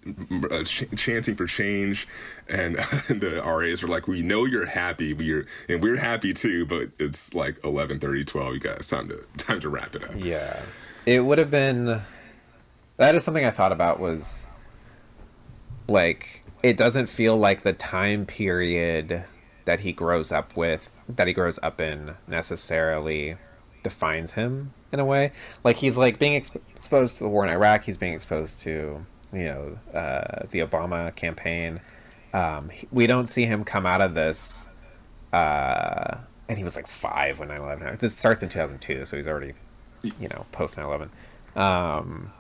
[0.52, 2.08] uh, ch- chanting for change,
[2.50, 2.76] and
[3.10, 7.34] the RAs were like, "We know you're happy, we're and we're happy too, but it's
[7.36, 8.54] like 11, 12.
[8.56, 10.62] You guys, time to time to wrap it up." Yeah.
[11.06, 12.02] It would have been
[12.98, 14.48] that is something I thought about was
[15.88, 19.24] like it doesn't feel like the time period
[19.66, 23.38] that he grows up with that he grows up in necessarily
[23.84, 25.32] defines him in a way.
[25.64, 29.06] Like he's like being exp- exposed to the war in Iraq, he's being exposed to,
[29.34, 31.82] you know, uh, the Obama campaign.
[32.34, 34.68] Um, we don't see him come out of this
[35.32, 38.00] uh, and he was like five when 9-11 happened.
[38.00, 39.54] This starts in 2002, so he's already,
[40.04, 41.10] you know, post 9-11.
[41.60, 42.32] Um,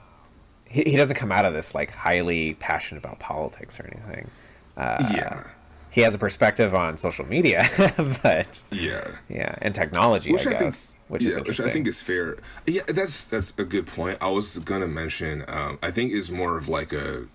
[0.66, 4.30] he, he doesn't come out of this like highly passionate about politics or anything.
[4.78, 5.48] Uh, yeah,
[5.96, 7.70] He has a perspective on social media,
[8.22, 9.08] but yeah.
[9.30, 11.60] yeah, and technology, which I, I, guess, think, which yeah, is which.
[11.62, 12.36] I think is fair.
[12.68, 14.18] Yeah, that's that's a good point.
[14.20, 15.46] I was gonna mention.
[15.48, 17.28] Um, I think is more of like a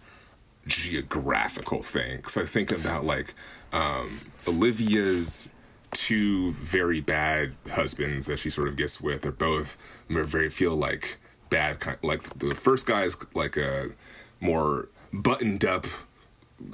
[0.67, 2.25] geographical thing.
[2.25, 3.33] So I think about like
[3.73, 5.49] um, Olivia's
[5.93, 9.79] two very bad husbands that she sort of gets with are both
[10.11, 11.17] very feel like
[11.49, 11.97] bad kind.
[12.03, 13.93] Like the first guy is like a
[14.39, 15.87] more buttoned up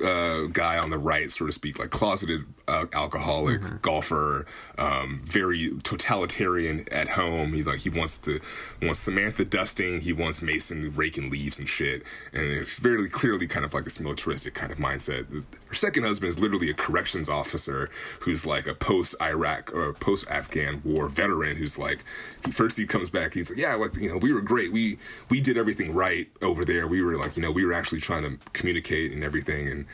[0.05, 4.47] uh, guy on the right, so to speak, like closeted uh, alcoholic golfer,
[4.79, 7.53] um, very totalitarian at home.
[7.53, 8.41] He like he wants to
[8.83, 10.01] wants Samantha dusting.
[10.01, 12.03] He wants Mason raking leaves and shit.
[12.33, 15.45] And it's very clearly kind of like this militaristic kind of mindset.
[15.69, 20.29] Her second husband is literally a corrections officer who's like a post Iraq or post
[20.29, 22.05] Afghan war veteran who's like
[22.45, 24.99] he, first he comes back he's like yeah like you know we were great we
[25.29, 28.23] we did everything right over there we were like you know we were actually trying
[28.23, 29.87] to communicate and everything and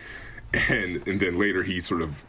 [0.71, 2.23] and and then later he sort of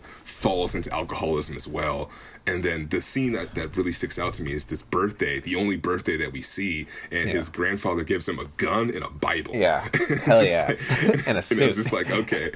[0.43, 2.09] falls into alcoholism as well.
[2.45, 5.55] And then the scene that, that really sticks out to me is this birthday the
[5.55, 9.55] only birthday that we see and his grandfather gives him a gun and a bible.
[9.55, 9.87] Yeah.
[10.25, 10.65] Hell yeah.
[10.67, 10.79] like-
[11.27, 12.51] And a and it's just like okay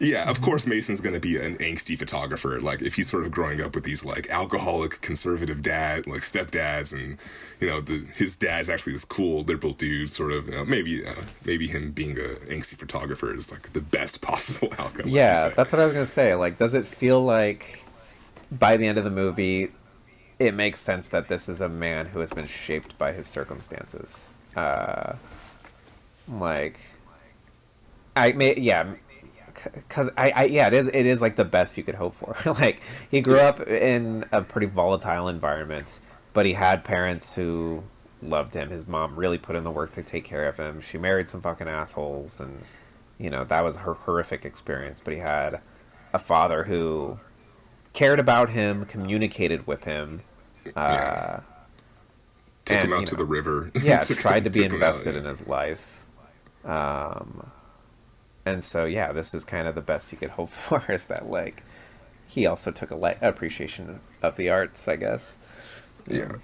[0.00, 2.58] yeah, of course Mason's gonna be an angsty photographer.
[2.60, 6.92] Like if he's sort of growing up with these like alcoholic conservative dad, like stepdads,
[6.92, 7.18] and
[7.60, 10.10] you know the his dad's actually this cool liberal dude.
[10.10, 13.80] Sort of you know, maybe uh, maybe him being a angsty photographer is like the
[13.80, 15.06] best possible outcome.
[15.08, 16.34] yeah, that's what I was gonna say.
[16.34, 17.84] Like, does it feel like
[18.50, 19.70] by the end of the movie,
[20.38, 24.30] it makes sense that this is a man who has been shaped by his circumstances.
[24.56, 25.14] Uh,
[26.28, 26.80] like,
[28.16, 28.94] I may yeah,
[29.64, 32.36] because I, I yeah it is it is like the best you could hope for.
[32.60, 35.98] like he grew up in a pretty volatile environment,
[36.32, 37.82] but he had parents who
[38.22, 38.70] loved him.
[38.70, 40.80] His mom really put in the work to take care of him.
[40.80, 42.64] She married some fucking assholes, and
[43.18, 45.00] you know that was her horrific experience.
[45.00, 45.60] But he had
[46.12, 47.18] a father who
[47.92, 50.22] cared about him, communicated with him.
[50.76, 51.40] Uh,
[52.64, 53.70] Took and, him out you to know, the river.
[53.82, 55.20] yeah, tried to be him out, invested yeah.
[55.20, 56.04] in his life.
[56.64, 57.50] Um,
[58.44, 61.30] and so yeah, this is kind of the best you could hope for is that
[61.30, 61.62] like
[62.26, 65.36] he also took a li- appreciation of the arts, I guess.
[66.06, 66.36] Yeah.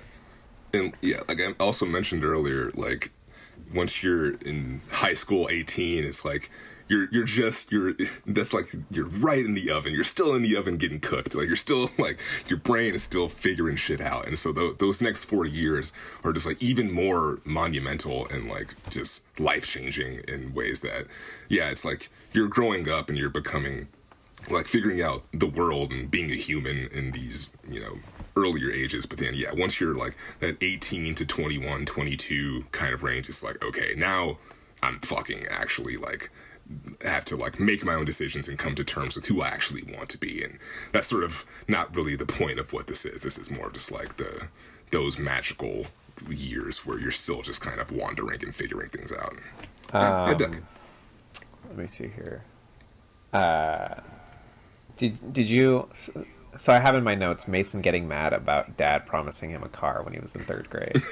[0.75, 3.13] And yeah, like I also mentioned earlier, like
[3.75, 6.51] once you're in high school, 18, it's like
[6.88, 7.94] you're you're just you're
[8.27, 9.92] that's like you're right in the oven.
[9.92, 11.35] You're still in the oven getting cooked.
[11.35, 14.27] Like you're still like your brain is still figuring shit out.
[14.27, 15.92] And so tho- those next 40 years
[16.25, 21.07] are just like even more monumental and like just life changing in ways that
[21.49, 23.88] yeah, it's like you're growing up and you're becoming
[24.51, 27.96] like figuring out the world and being a human in these you know
[28.37, 33.03] earlier ages but then yeah once you're like that 18 to 21 22 kind of
[33.03, 34.38] range it's like okay now
[34.83, 36.31] i'm fucking actually like
[37.03, 39.83] have to like make my own decisions and come to terms with who i actually
[39.97, 40.59] want to be and
[40.93, 43.93] that's sort of not really the point of what this is this is more just
[43.93, 44.49] like the
[44.91, 45.87] those magical
[46.29, 49.35] years where you're still just kind of wandering and figuring things out
[49.93, 50.63] Yeah, dug it.
[51.69, 52.43] Let me see here.
[53.33, 54.01] Uh,
[54.97, 55.89] did did you?
[56.57, 60.03] So I have in my notes Mason getting mad about dad promising him a car
[60.03, 61.03] when he was in third grade.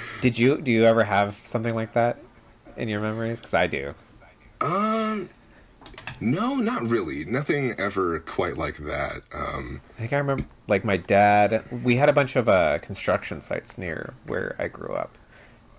[0.20, 0.60] did you?
[0.60, 2.18] Do you ever have something like that
[2.76, 3.40] in your memories?
[3.40, 3.94] Because I do.
[4.64, 5.28] Um,
[6.20, 7.24] no, not really.
[7.24, 9.22] Nothing ever quite like that.
[9.32, 11.64] Um, I think I remember, like my dad.
[11.70, 15.18] We had a bunch of uh, construction sites near where I grew up,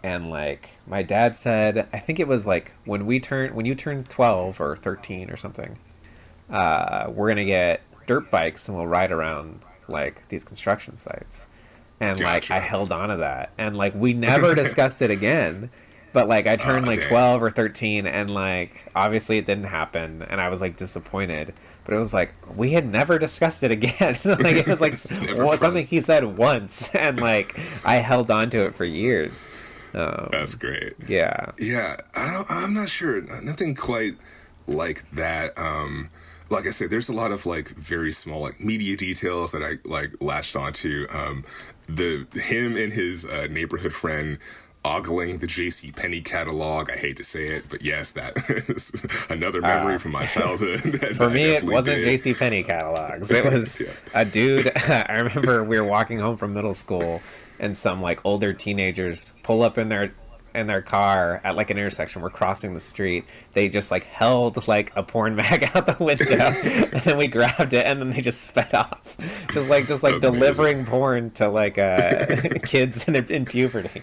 [0.03, 3.73] and like my dad said, I think it was like when we turn when you
[3.75, 5.79] turn twelve or thirteen or something,
[6.49, 11.47] uh, we're gonna get dirt bikes and we'll ride around like these construction sites,
[11.99, 15.71] and like I held on to that, and like we never discussed it again.
[16.15, 17.09] But like I turned Aw, like dang.
[17.09, 21.53] 12 or 13 and like obviously it didn't happen and I was like disappointed.
[21.83, 24.17] But it was like we had never discussed it again.
[24.25, 24.93] like it was like
[25.37, 29.45] well, something he said once and like I held on to it for years.
[29.93, 30.93] Um, that's great.
[31.05, 31.51] yeah.
[31.59, 32.49] Yeah, I don't.
[32.49, 33.19] I'm not sure.
[33.41, 34.13] Nothing quite
[34.67, 35.51] like that.
[35.57, 36.11] Um,
[36.49, 39.79] like I said, there's a lot of like very small like media details that I
[39.83, 41.07] like latched onto.
[41.09, 41.43] Um,
[41.87, 44.39] the him and his uh, neighborhood friend
[44.85, 45.91] ogling the J.C.
[45.91, 46.89] Penney catalog.
[46.91, 48.37] I hate to say it, but yes, that
[48.69, 48.91] is
[49.29, 50.81] another memory from my childhood.
[51.17, 52.03] For me, it wasn't.
[52.03, 52.33] J.C.
[52.35, 53.31] Penney catalogs.
[53.31, 53.87] It was Yeah.
[54.13, 54.71] a dude.
[54.77, 57.21] I remember we were walking home from middle school,
[57.59, 60.13] and some like older teenagers pull up in their
[60.53, 62.21] in their car at like an intersection.
[62.21, 63.25] We're crossing the street.
[63.53, 67.73] They just like held like a porn mag out the window, and then we grabbed
[67.73, 69.17] it, and then they just sped off,
[69.51, 70.33] just like just like Amazing.
[70.33, 72.25] delivering porn to like uh,
[72.63, 74.01] kids in, in puberty.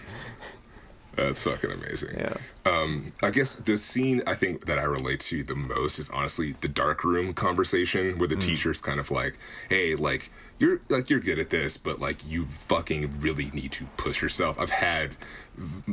[1.15, 2.17] That's fucking amazing.
[2.17, 2.33] Yeah.
[2.65, 6.55] Um, I guess the scene I think that I relate to the most is honestly
[6.61, 9.37] the dark room conversation where the teacher's kind of like,
[9.69, 13.85] "Hey, like you're like you're good at this, but like you fucking really need to
[13.97, 15.15] push yourself." I've had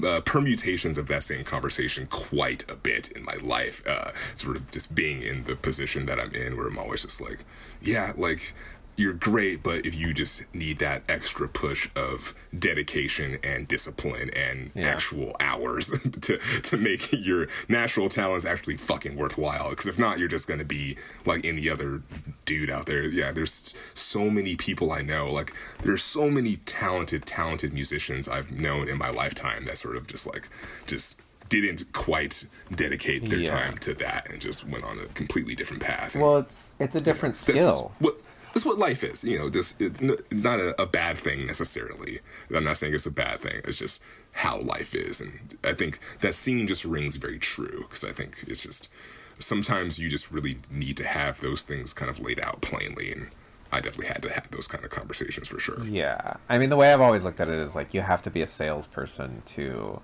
[0.03, 3.87] uh, permutations of that same conversation quite a bit in my life.
[3.87, 7.21] Uh, sort of just being in the position that I'm in, where I'm always just
[7.21, 7.45] like,
[7.83, 8.55] "Yeah, like."
[9.01, 14.71] You're great, but if you just need that extra push of dedication and discipline and
[14.75, 14.89] Yeah.
[14.89, 19.71] actual hours to to make your natural talents actually fucking worthwhile.
[19.71, 22.03] Because if not, you're just gonna be like any other
[22.45, 23.05] dude out there.
[23.05, 25.33] Yeah, there's so many people I know.
[25.33, 30.07] Like there's so many talented, talented musicians I've known in my lifetime that sort of
[30.07, 30.49] just like
[30.87, 33.51] just didn't quite dedicate their Yeah.
[33.51, 36.15] time to that and just went on a completely different path.
[36.15, 37.93] And Well, it's it's a different skill.
[37.99, 38.21] what
[38.53, 39.25] this is what life is.
[39.25, 42.21] You know, just it's not a, a bad thing necessarily.
[42.55, 43.61] I'm not saying it's a bad thing.
[43.65, 48.05] It's just how life is, and I think that scene just rings very true because
[48.05, 48.91] I think it's just
[49.39, 53.31] sometimes you just really need to have those things kind of laid out plainly, and
[53.73, 55.85] I definitely had to have those kind of conversations for sure.
[55.85, 58.31] Yeah, I mean the way I've always looked at it is like you have to
[58.31, 60.01] be a salesperson to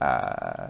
[0.00, 0.68] uh,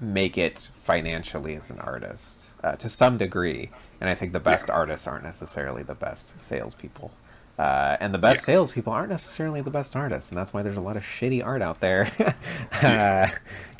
[0.00, 4.68] make it financially as an artist uh, to some degree, and I think the best
[4.68, 4.74] Yeah.
[4.74, 7.10] artists aren't necessarily the best salespeople.
[7.58, 8.54] Uh, and the best Yeah.
[8.54, 11.60] salespeople aren't necessarily the best artists, and that's why there's a lot of shitty art
[11.62, 12.10] out there
[12.82, 13.28] uh,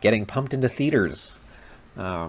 [0.02, 1.40] getting pumped into theaters.
[1.96, 2.28] Yeah,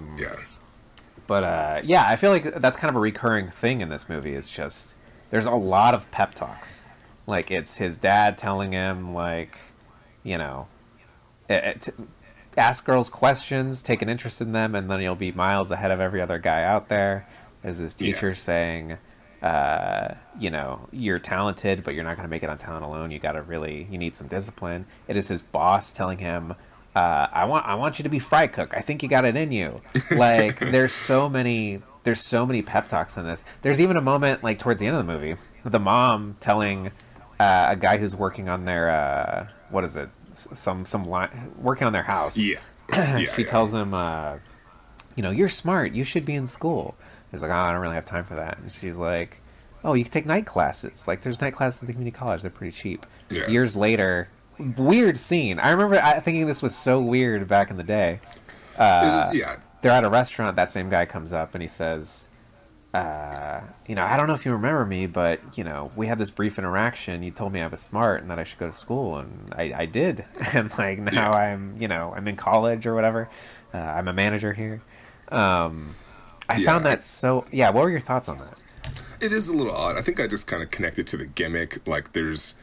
[1.27, 4.33] But uh, yeah, I feel like that's kind of a recurring thing in this movie.
[4.35, 4.93] Is just
[5.29, 6.87] there's a lot of pep talks.
[7.27, 9.57] Like it's his dad telling him like,
[10.23, 10.67] you know,
[11.49, 11.95] it, it,
[12.57, 15.99] ask girls questions, take an interest in them, and then you'll be miles ahead of
[15.99, 17.27] every other guy out there.
[17.63, 18.33] There's this teacher Yeah.
[18.35, 18.97] saying,
[19.41, 23.11] uh, you know, you're talented, but you're not going to make it on talent alone.
[23.11, 24.85] You got to really, you need some discipline.
[25.07, 26.53] It is his boss telling him,
[26.95, 28.73] uh, I want, I want you to be fry cook.
[28.75, 29.81] I think you got it in you.
[30.11, 33.43] Like, there's so many, there's so many pep talks in this.
[33.61, 36.87] There's even a moment like towards the end of the movie, the mom telling
[37.39, 41.87] uh, a guy who's working on their, uh, what is it, some, some line, working
[41.87, 42.59] on their house Yeah.
[42.91, 43.47] yeah she yeah.
[43.47, 44.37] tells him, uh,
[45.15, 45.93] you know, you're smart.
[45.93, 46.95] You should be in school.
[47.31, 48.57] He's like, oh, I don't really have time for that.
[48.59, 49.37] And she's like,
[49.83, 51.07] oh, you can take night classes.
[51.07, 52.41] Like, there's night classes at the community college.
[52.41, 53.05] They're pretty cheap.
[53.29, 53.47] Yeah.
[53.47, 54.29] Years later,
[54.77, 55.59] weird scene.
[55.59, 58.19] I remember I, thinking this was so weird back in the day.
[58.75, 59.57] It was- yeah.
[59.81, 60.55] They're at a restaurant.
[60.57, 62.27] That same guy comes up and he says,
[62.93, 66.17] uh, you know, I don't know if you remember me, but you know, we had
[66.17, 67.23] this brief interaction.
[67.23, 69.73] You told me I was smart and that I should go to school, and I,
[69.75, 70.25] I did.
[70.53, 71.31] And like now Yeah.
[71.31, 73.29] I'm, you know, I'm in college or whatever.
[73.73, 74.81] Uh, I'm a manager here.
[75.29, 75.95] Um,
[76.49, 77.45] I found that so.
[77.51, 78.57] Yeah, what were your thoughts on that?
[79.21, 79.97] It is a little odd.
[79.97, 81.87] I think I just kind of connected to the gimmick.
[81.87, 82.55] Like there's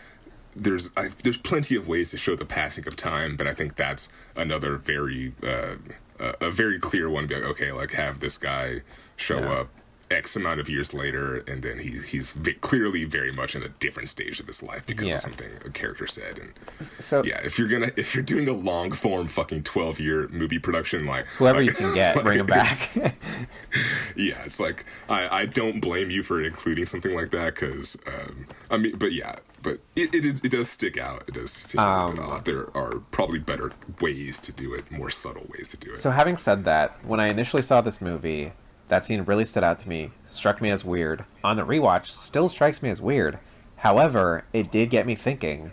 [0.55, 3.77] there's I, there's plenty of ways to show the passing of time, but I think
[3.77, 5.77] that's another very uh,
[6.21, 7.23] a, a very clear one.
[7.25, 8.83] To be like, okay, like have this guy
[9.17, 9.53] show Yeah.
[9.61, 9.69] up
[10.11, 13.69] X amount of years later, and then he's he's v- clearly very much in a
[13.69, 15.15] different stage of his life because Yeah.
[15.17, 16.39] of something a character said.
[16.39, 16.53] And
[16.99, 20.59] So yeah, if you're gonna if you're doing a long form fucking twelve year movie
[20.59, 22.91] production, like whoever you can get, bring him back.
[24.17, 28.47] yeah, it's like I, I don't blame you for including something like that because um,
[28.71, 31.25] I mean, but yeah, but it it, is, it does stick out.
[31.29, 32.45] It does bit Um, odd.
[32.45, 35.99] There are probably better ways to do it, more subtle ways to do it.
[35.99, 38.53] So having said that, when I initially saw this movie,
[38.89, 41.25] that scene really stood out to me, struck me as weird.
[41.45, 43.39] On the rewatch, still strikes me as weird.
[43.77, 45.73] However, it did get me thinking.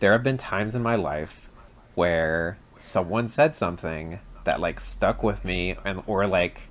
[0.00, 1.48] There have been times in my life
[1.94, 6.62] where someone said something that like stuck with me and or like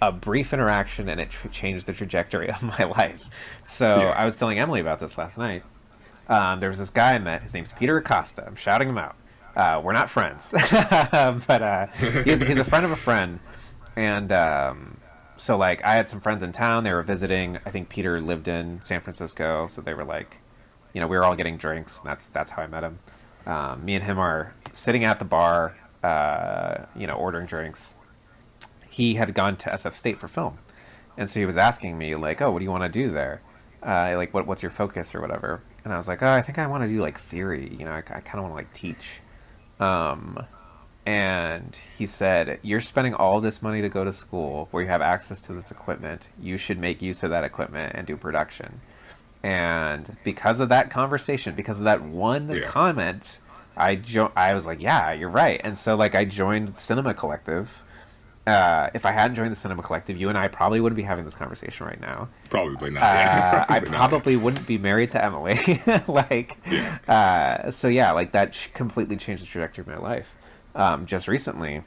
[0.00, 3.24] a brief interaction and it tr- changed the trajectory of my life.
[3.64, 4.14] So Yeah.
[4.16, 5.62] I was telling Emily about this last night.
[6.28, 7.42] Um, there was this guy I met.
[7.42, 8.44] His name's Peter Acosta.
[8.46, 9.16] I'm shouting him out.
[9.54, 13.38] Uh, we're not friends, but uh, he's, he's a friend of a friend,
[13.96, 14.96] and um,
[15.36, 16.84] so like I had some friends in town.
[16.84, 17.58] They were visiting.
[17.66, 20.38] I think Peter lived in San Francisco, so they were like,
[20.92, 21.98] you know, we were all getting drinks.
[21.98, 22.98] And that's that's how I met him.
[23.46, 27.90] Um, me and him are sitting at the bar, uh, you know, ordering drinks.
[28.88, 30.58] He had gone to SF State for film,
[31.16, 33.42] and so he was asking me like, "Oh, what do you want to do there?
[33.82, 36.58] Uh, like, what what's your focus or whatever?" And I was like, "Oh, I think
[36.58, 37.74] I want to do like theory.
[37.78, 39.20] You know, I, I kind of want to like teach."
[39.80, 40.46] Um,
[41.06, 45.02] and he said, "You're spending all this money to go to school where you have
[45.02, 46.28] access to this equipment.
[46.40, 48.80] You should make use of that equipment and do production."
[49.42, 52.66] And because of that conversation, because of that one Yeah.
[52.66, 53.40] comment,
[53.76, 57.82] I jo- I was like, "Yeah, you're right." And so like I joined Cinema Collective.
[58.44, 61.24] Uh, if I hadn't joined the Cinema Collective, you and I probably wouldn't be having
[61.24, 63.00] this conversation right now probably not.
[63.02, 64.42] uh, yeah, I probably not.
[64.44, 65.60] wouldn't be married to Emily.
[66.08, 66.58] like,
[67.08, 70.34] uh, so yeah, like that sh- completely changed the trajectory of my life.
[70.74, 71.82] Um, just recently,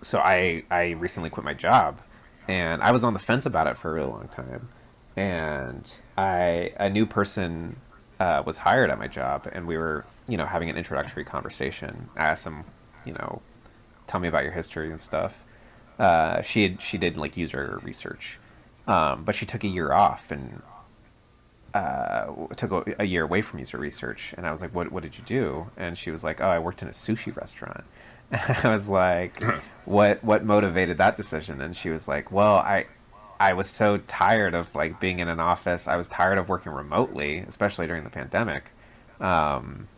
[0.00, 2.00] so I I recently quit my job,
[2.48, 4.68] and I was on the fence about it for a really long time,
[5.16, 7.76] and I a new person
[8.18, 12.08] uh, was hired at my job, and we were you know having an introductory conversation.
[12.16, 12.64] I asked him,
[13.04, 13.42] you know,
[14.06, 15.44] tell me about your history and stuff.
[15.98, 18.38] Uh, she had, she did like user research,
[18.86, 20.62] um, but she took a year off and
[21.74, 24.34] uh, took a, a year away from user research.
[24.36, 26.58] And I was like, "What what did you do?" And she was like, "Oh, I
[26.58, 27.84] worked in a sushi restaurant."
[28.30, 29.42] And I was like,
[29.84, 32.86] "What what motivated that decision?" And she was like, "Well, I."
[33.40, 35.88] I was so tired of like being in an office.
[35.88, 38.70] I was tired of working remotely, especially during the pandemic.
[39.20, 39.88] Um,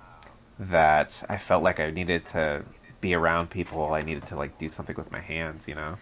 [0.59, 2.65] that I felt like I needed to
[3.03, 3.93] be around people.
[3.93, 5.99] I needed to like do something with my hands, you know.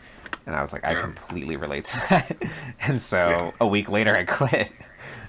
[0.47, 2.37] And I was like, I completely relate to that.
[2.81, 3.51] and so Yeah.
[3.61, 4.71] a week later, I quit.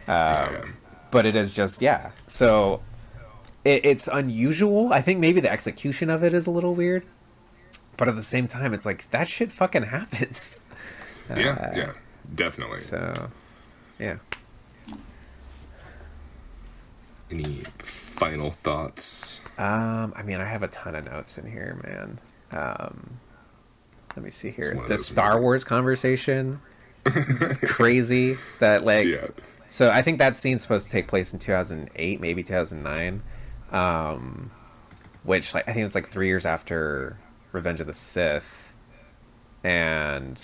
[0.07, 0.65] Yeah.
[1.11, 2.11] But it is just yeah.
[2.27, 2.81] So
[3.63, 4.91] it, it's unusual.
[4.91, 7.05] I think maybe the execution of it is a little weird.
[7.97, 10.59] But at the same time, it's like that shit fucking happens.
[11.29, 11.91] yeah, yeah,
[12.33, 12.79] definitely.
[12.79, 13.29] So
[13.99, 14.17] yeah.
[17.31, 19.41] Any final thoughts?
[19.57, 22.19] Um, I mean, I have a ton of notes in here, man.
[22.51, 23.19] Um,
[24.15, 24.65] let me see here.
[24.69, 26.59] It's one of The Star Wars conversation,
[27.05, 28.37] crazy.
[28.59, 29.27] That like, Yeah.
[29.73, 33.23] So I think that scene's supposed to take place in 2008, maybe 2009.
[33.71, 34.51] Um,
[35.23, 37.17] which like I think it's like three years after
[37.51, 38.75] Revenge of the Sith,
[39.63, 40.39] and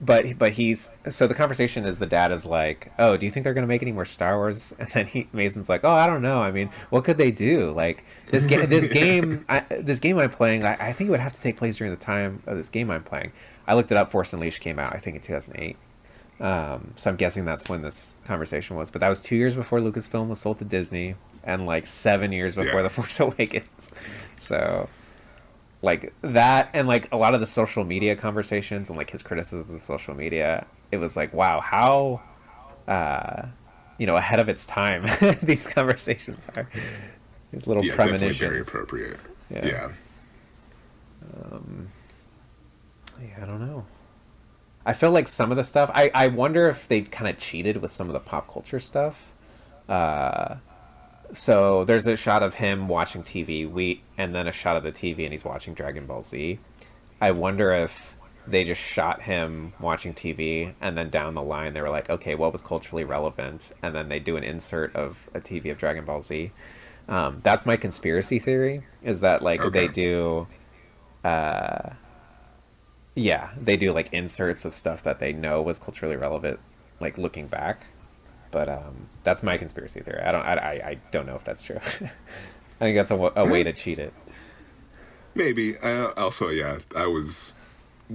[0.00, 3.44] but but he's so the conversation is the dad is like, "Oh, do you think
[3.44, 6.22] they're gonna make any more Star Wars?" And then he Mason's like, "Oh, I don't
[6.22, 6.40] know.
[6.40, 7.70] I mean, what could they do?
[7.72, 10.64] Like this game, this game, I, this game I'm playing.
[10.64, 12.90] I, I think it would have to take place during the time of this game
[12.90, 13.32] I'm playing.
[13.66, 14.10] I looked it up.
[14.10, 15.76] Force Unleashed came out, I think, in 2008.
[16.40, 18.90] Um, so I'm guessing that's when this conversation was.
[18.90, 22.54] But that was two years before Lucasfilm was sold to Disney, and like seven years
[22.54, 22.82] before Yeah.
[22.82, 23.90] The Force Awakens.
[24.38, 24.88] So
[25.82, 29.72] like that and like a lot of the social media conversations and like his criticisms
[29.72, 32.20] of social media it was like wow how
[32.88, 33.46] uh
[33.96, 35.06] you know ahead of its time
[35.42, 36.68] these conversations are
[37.52, 39.18] these little yeah, definitely very appropriate.
[39.50, 39.66] Yeah.
[39.66, 39.90] yeah.
[43.20, 43.84] yeah i don't know
[44.88, 47.76] i feel like some of the stuff i i wonder if they kind of cheated
[47.76, 49.30] with some of the pop culture stuff
[49.88, 50.56] uh
[51.32, 54.92] so there's a shot of him watching TV, we and then a shot of the
[54.92, 56.58] TV and he's watching Dragon Ball Z.
[57.20, 58.16] I wonder if
[58.46, 62.34] they just shot him watching TV and then down the line they were like, okay,
[62.34, 63.72] what was culturally relevant?
[63.82, 66.50] And then they do an insert of a TV of Dragon Ball Z.
[67.08, 69.86] Um, that's my conspiracy theory is that like Okay.
[69.86, 70.46] they do
[71.24, 71.90] uh
[73.18, 76.60] yeah, they do like inserts of stuff that they know was culturally relevant
[77.00, 77.86] like looking back
[78.50, 80.22] but um, that's my conspiracy theory.
[80.22, 80.42] I don't.
[80.42, 81.76] I, I, I don't know if that's true.
[82.80, 84.12] I think that's a, a way to cheat it.
[85.34, 85.76] Maybe.
[85.76, 87.52] Uh, also, yeah, I was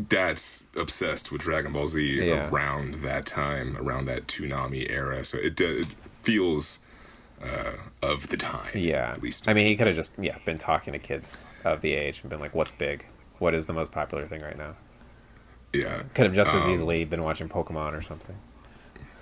[0.09, 2.49] dad's obsessed with Dragon Ball Z Yeah.
[2.49, 5.23] around that time, around that Toonami era.
[5.23, 5.85] So it, it
[6.23, 6.79] feels
[7.41, 8.71] uh, of the time.
[8.73, 9.11] Yeah.
[9.11, 9.47] At least.
[9.47, 12.29] I mean, he could have just yeah been talking to kids of the age and
[12.31, 13.05] been like, "What's big?
[13.37, 14.75] What is the most popular thing right now?"
[15.73, 16.03] Yeah.
[16.13, 18.35] Could have just as Um, easily been watching Pokemon or something.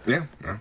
[0.05, 0.25] Yeah.
[0.43, 0.57] yeah.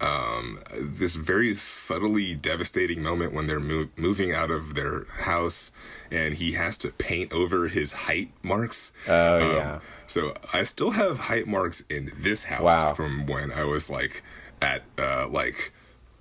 [0.00, 5.70] Um, this very subtly devastating moment when they're mo- moving out of their house
[6.10, 8.92] and he has to paint over his height marks.
[9.08, 9.78] Oh Um, yeah.
[10.06, 12.94] So I still have height marks in this house Wow.
[12.94, 14.22] from when I was like
[14.60, 15.72] at uh like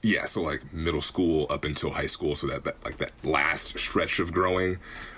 [0.02, 3.78] yeah, so like middle school up until high school, so that, that like that last
[3.80, 4.78] stretch of growing.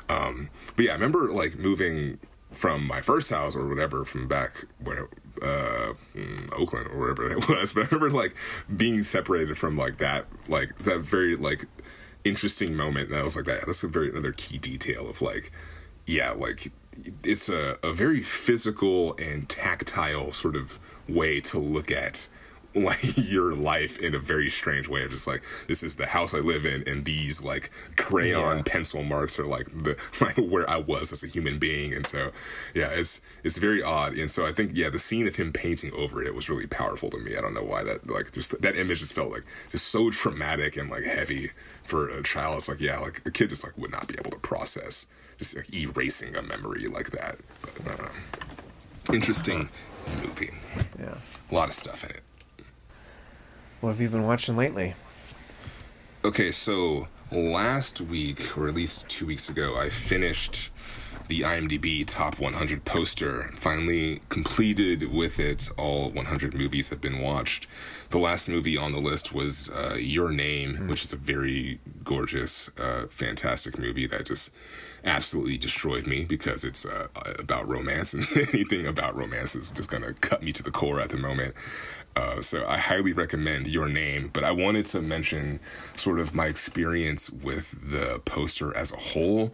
[0.09, 2.19] Um but yeah, I remember like moving
[2.55, 5.07] from my first house or whatever from back where
[5.41, 8.35] uh mm, Oakland or wherever it was, but I remember like
[8.73, 11.65] being separated from like that like that very like
[12.23, 15.51] interesting moment and I was like that that's a very another key detail of like
[16.05, 16.71] yeah, like
[17.23, 22.27] it's a, a very physical and tactile sort of way to look at
[22.89, 26.34] like your life in a very strange way of just like this is the house
[26.34, 28.63] I live in and these like crayon Yeah.
[28.65, 32.32] pencil marks are like the like where I was as a human being and so
[32.73, 35.93] yeah it's it's very odd and so I think yeah the scene of him painting
[35.93, 37.38] over it was really powerful to me.
[37.38, 40.76] I don't know why that like just that image just felt like just so traumatic
[40.76, 41.51] and like heavy
[41.86, 42.57] for a child.
[42.57, 45.07] It's like yeah like a kid just like would not be able to process
[45.38, 47.38] just like erasing a memory like that.
[47.61, 49.69] But uh, interesting
[50.21, 50.51] movie.
[50.99, 51.15] Yeah.
[51.51, 52.21] a lot of stuff in it
[53.86, 54.95] What have you been watching lately?
[56.23, 60.71] Okay, so last week, or at least two weeks ago, I finished
[61.27, 63.51] the IMDb Top 100 poster.
[63.53, 65.69] Finally completed with it.
[65.77, 67.67] All 100 movies have been watched.
[68.09, 72.71] The last movie on the list was uh, Your Name, which is a very gorgeous,
[72.79, 74.49] uh, fantastic movie that just
[75.03, 77.07] absolutely destroyed me because it's uh,
[77.38, 81.09] about romance, and anything about romance is just gonna cut me to the core at
[81.09, 81.53] the moment.
[82.16, 85.59] Uh, so I highly recommend Your Name, but I wanted to mention
[85.97, 89.53] sort of my experience with the poster as a whole.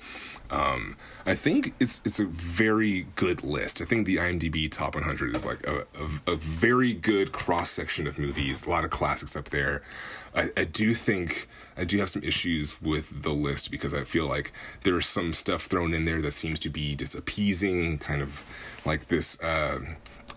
[0.51, 0.95] Um,
[1.25, 3.81] I think it's it's a very good list.
[3.81, 5.87] I think the IMDb Top 100 is like a,
[6.27, 8.65] a, a very good cross section of movies.
[8.65, 9.81] A lot of classics up there.
[10.35, 11.47] I, I do think
[11.77, 14.51] I do have some issues with the list because I feel like
[14.83, 18.43] there's some stuff thrown in there that seems to be disappeasing, kind of
[18.85, 19.41] like this.
[19.41, 19.79] Uh,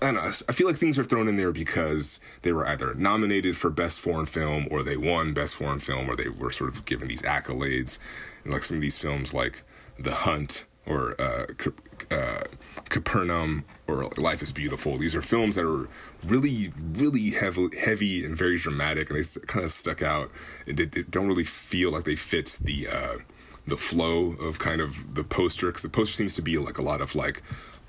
[0.04, 0.20] I know.
[0.20, 4.00] I feel like things are thrown in there because they were either nominated for best
[4.00, 7.22] foreign film or they won best foreign film or they were sort of given these
[7.22, 7.98] accolades.
[8.44, 9.62] And like some of these films, like
[9.98, 11.46] The Hunt or uh,
[12.10, 12.42] uh,
[12.90, 14.98] Capernaum or Life is Beautiful.
[14.98, 15.88] These are films that are
[16.22, 20.30] really, really heavy, heavy and very dramatic, and they kind of stuck out.
[20.66, 23.16] They, they don't really feel like they fit the uh,
[23.66, 26.82] the flow of kind of the poster because the poster seems to be like a
[26.82, 27.42] lot of like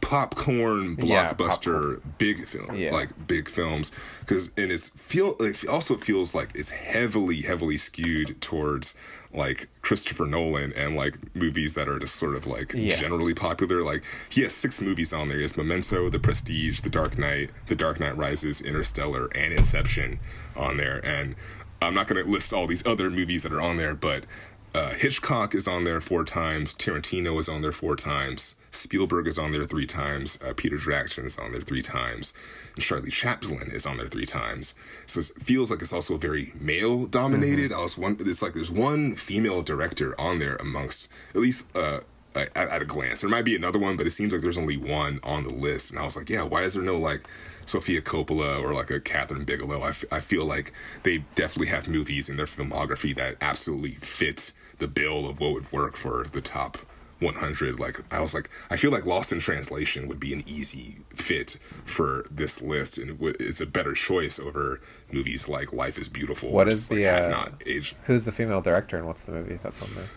[0.06, 2.92] popcorn Yeah, blockbuster big film Yeah.
[2.94, 8.40] like big films because and it's feel it also feels like it's heavily heavily skewed
[8.40, 8.96] towards
[9.34, 12.96] like Christopher Nolan and like movies that are just sort of like Yeah.
[12.98, 16.90] generally popular like he has six movies on there he has Memento The Prestige The
[16.90, 20.20] Dark Knight The Dark Knight Rises Interstellar and Inception
[20.56, 21.36] on there and
[21.82, 24.26] I'm not going to list all these other movies that are on there but
[24.74, 26.74] uh, Hitchcock is on there four times.
[26.74, 28.56] Tarantino is on there four times.
[28.76, 30.40] Spielberg is on there three times.
[30.42, 32.34] Uh, Peter Jackson is on there three times.
[32.76, 34.76] And Charlie Chaplin is on there three times.
[35.06, 37.72] So it feels like it's also very male dominated.
[37.72, 38.18] I was one.
[38.20, 41.68] It's like there's one female director on there amongst at least.
[41.76, 42.02] Uh,
[42.36, 44.76] at, at a glance, there might be another one, but it seems like there's only
[44.76, 45.92] one on the list.
[45.92, 47.22] And I was like, yeah, why is there no like
[47.66, 49.82] Sofia Coppola or like a Kathryn Bigelow?
[49.82, 50.74] I, f- I feel like
[51.04, 55.72] they definitely have movies in their filmography that absolutely fit the bill of what would
[55.72, 56.80] work for the top
[57.20, 60.98] 100 like i was like i feel like lost in translation would be an easy
[61.16, 66.52] fit for this list and it's a better choice over movies like life is beautiful
[66.52, 69.60] What is like, the, uh, not aged Who's the female director and what's the movie
[69.64, 70.10] that's on there?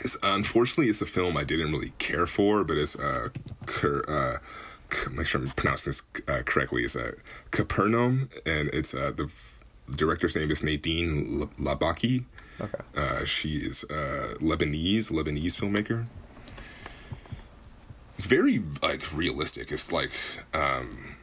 [0.00, 3.28] it's, unfortunately it's a film i didn't really care for but it's uh,
[3.66, 7.12] Ker, uh make sure i'm pronouncing this uh, correctly it's uh,
[7.50, 9.28] capernaum and it's uh the
[9.90, 12.24] director's name is nadine labaki
[12.60, 12.78] Okay.
[12.96, 16.06] Uh, she is uh, Lebanese, Lebanese filmmaker.
[18.14, 19.70] It's very like realistic.
[19.70, 20.10] It's like
[20.52, 21.16] um,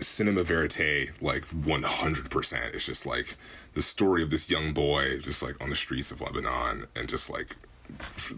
[0.00, 2.74] cinema verite, like one hundred percent.
[2.74, 3.36] It's just like
[3.74, 7.28] the story of this young boy, just like on the streets of Lebanon, and just
[7.28, 7.56] like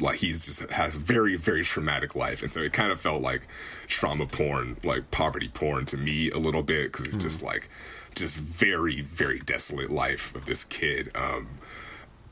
[0.01, 3.47] like he's just has very very traumatic life and so it kind of felt like
[3.87, 7.69] trauma porn like poverty porn to me a little bit because it's just like
[8.15, 11.49] just very very desolate life of this kid um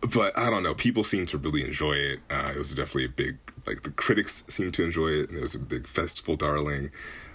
[0.00, 0.74] but I don't know.
[0.74, 2.20] People seem to really enjoy it.
[2.30, 5.42] Uh, it was definitely a big like the critics seemed to enjoy it, and it
[5.42, 6.90] was a big festival darling.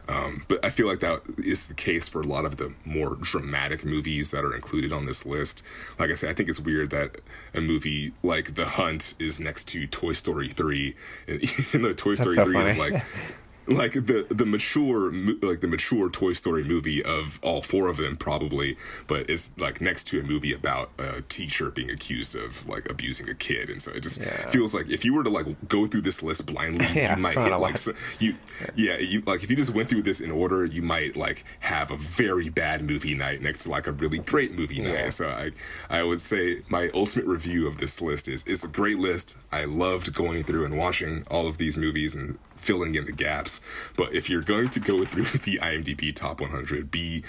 [0.08, 3.16] Um, but I feel like that is the case for a lot of the more
[3.22, 5.64] dramatic movies that are included on this list.
[6.00, 7.18] Like I said, I think it's weird that
[7.54, 10.96] a movie like The Hunt is next to Toy Story three,
[11.28, 13.04] and even though Toy Story so three is like
[13.78, 15.12] like the the mature
[15.42, 19.82] like the mature Toy Story movie of all four of them probably, but it's like
[19.82, 23.82] next to a movie about a teacher being accused of like abusing a kid, and
[23.82, 24.50] so it just Yeah.
[24.50, 27.38] feels like if you were to like go through this list blindly, Yeah, you might
[27.38, 28.36] hit like so, you
[28.76, 31.92] yeah you like if you just went through this in order, you might like have
[31.92, 35.14] a very bad movie night next to like a really great movie night.
[35.14, 35.52] So I
[35.90, 39.38] I would say my ultimate review of this list is it's a great list.
[39.52, 43.62] I loved going through and watching all of these movies and filling in the gaps.
[43.98, 47.24] But if you're going to go through the IMDb top 100, be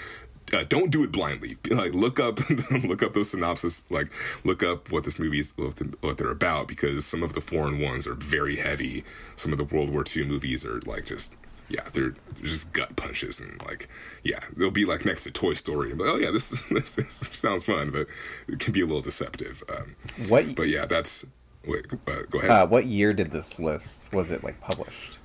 [0.53, 1.57] uh, don't do it blindly.
[1.69, 2.39] Like look up
[2.83, 3.83] look up those synopsis.
[3.89, 4.11] Like
[4.43, 8.05] look up what this movie is what, they're about because some of the foreign ones
[8.05, 9.03] are very heavy.
[9.35, 11.35] Some of the World War II movies are like just
[11.69, 13.87] yeah, they're just gut punches and like
[14.23, 15.91] yeah, they'll be like next to Toy Story.
[15.91, 18.07] And like, oh yeah, this, this this sounds fun, but
[18.47, 19.63] it can be a little deceptive.
[19.69, 19.95] Um,
[20.27, 21.25] What but yeah, that's
[21.65, 21.85] wait.
[22.07, 22.51] Uh, go ahead.
[22.51, 25.17] uh, what year did this list was it like published?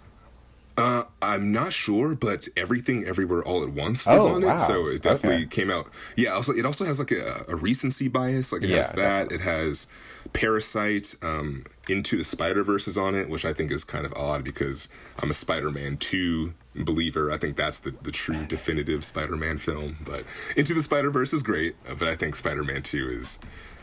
[0.78, 4.54] Uh, I'm not sure, but everything, everywhere, all at once is Oh, on wow.
[4.54, 4.58] it.
[4.60, 5.46] So it definitely Okay.
[5.46, 5.90] came out.
[6.16, 6.30] Yeah.
[6.30, 8.52] Also, it also has like a, a recency bias.
[8.52, 9.32] Like it has Yeah, that.
[9.32, 9.88] It has
[10.32, 11.16] Parasite.
[11.20, 14.44] Um, Into the Spider Verse is on it, which I think is kind of odd
[14.44, 17.32] because I'm a Spider-Man two believer.
[17.32, 19.96] I think that's the the true definitive Spider-Man film.
[20.04, 20.24] But
[20.56, 23.38] Into the Spider Verse is great, but I think Spider-Man two is.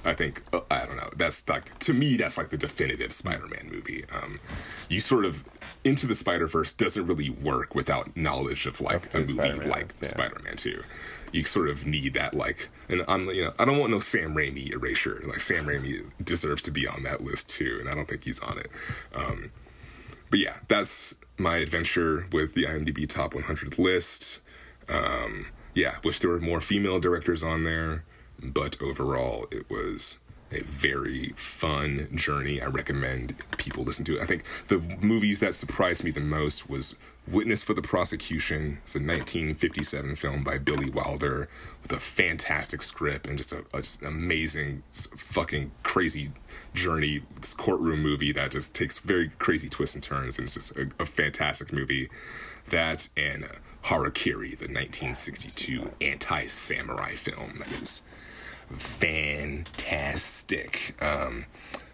[0.05, 1.09] I think uh, I don't know.
[1.15, 4.05] That's like to me, that's like the definitive Spider-Man movie.
[4.13, 4.39] Um,
[4.89, 5.43] you sort of
[5.83, 9.69] into the Spider Verse doesn't really work without knowledge of like Of a movie Spider-Man
[9.69, 10.09] like is, yeah.
[10.09, 10.83] Spider-Man Two.
[11.31, 14.35] You sort of need that like, and I'm you know I don't want no Sam
[14.35, 15.21] Raimi erasure.
[15.27, 18.39] Like Sam Raimi deserves to be on that list too, and I don't think he's
[18.39, 18.69] on it.
[19.13, 19.51] Um,
[20.29, 24.39] but yeah, that's my adventure with the IMDb Top 100 list.
[24.87, 28.05] Um, yeah, wish there were more female directors on there,
[28.41, 30.19] but overall, it was
[30.51, 32.61] a very fun journey.
[32.61, 34.21] I recommend people listen to it.
[34.21, 36.95] I think the movies that surprised me the most was
[37.27, 38.79] Witness for the Prosecution.
[38.83, 41.49] It's a 1957 film by Billy Wilder
[41.81, 46.31] with a fantastic script and just a, a just an amazing, fucking crazy
[46.75, 47.23] journey.
[47.39, 50.89] This courtroom movie that just takes very crazy twists and turns, and it's just a,
[50.99, 52.09] a fantastic movie.
[52.69, 53.47] That and
[53.85, 58.03] Harakiri, the 1962 anti-samurai film that is
[58.71, 60.21] fantastic.
[61.01, 61.45] Um,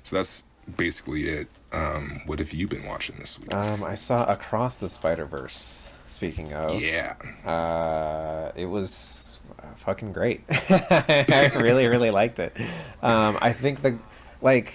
[0.04, 0.44] so that's
[0.78, 1.48] basically it.
[1.72, 3.54] Um, what have you been watching this week?
[3.56, 5.92] Um, I saw Across the Spider Verse.
[6.08, 7.16] Speaking of, yeah,
[7.46, 9.40] uh, it was
[9.78, 10.42] fucking great.
[10.50, 12.54] I really, really liked it.
[13.02, 13.98] Um, I think the
[14.42, 14.74] like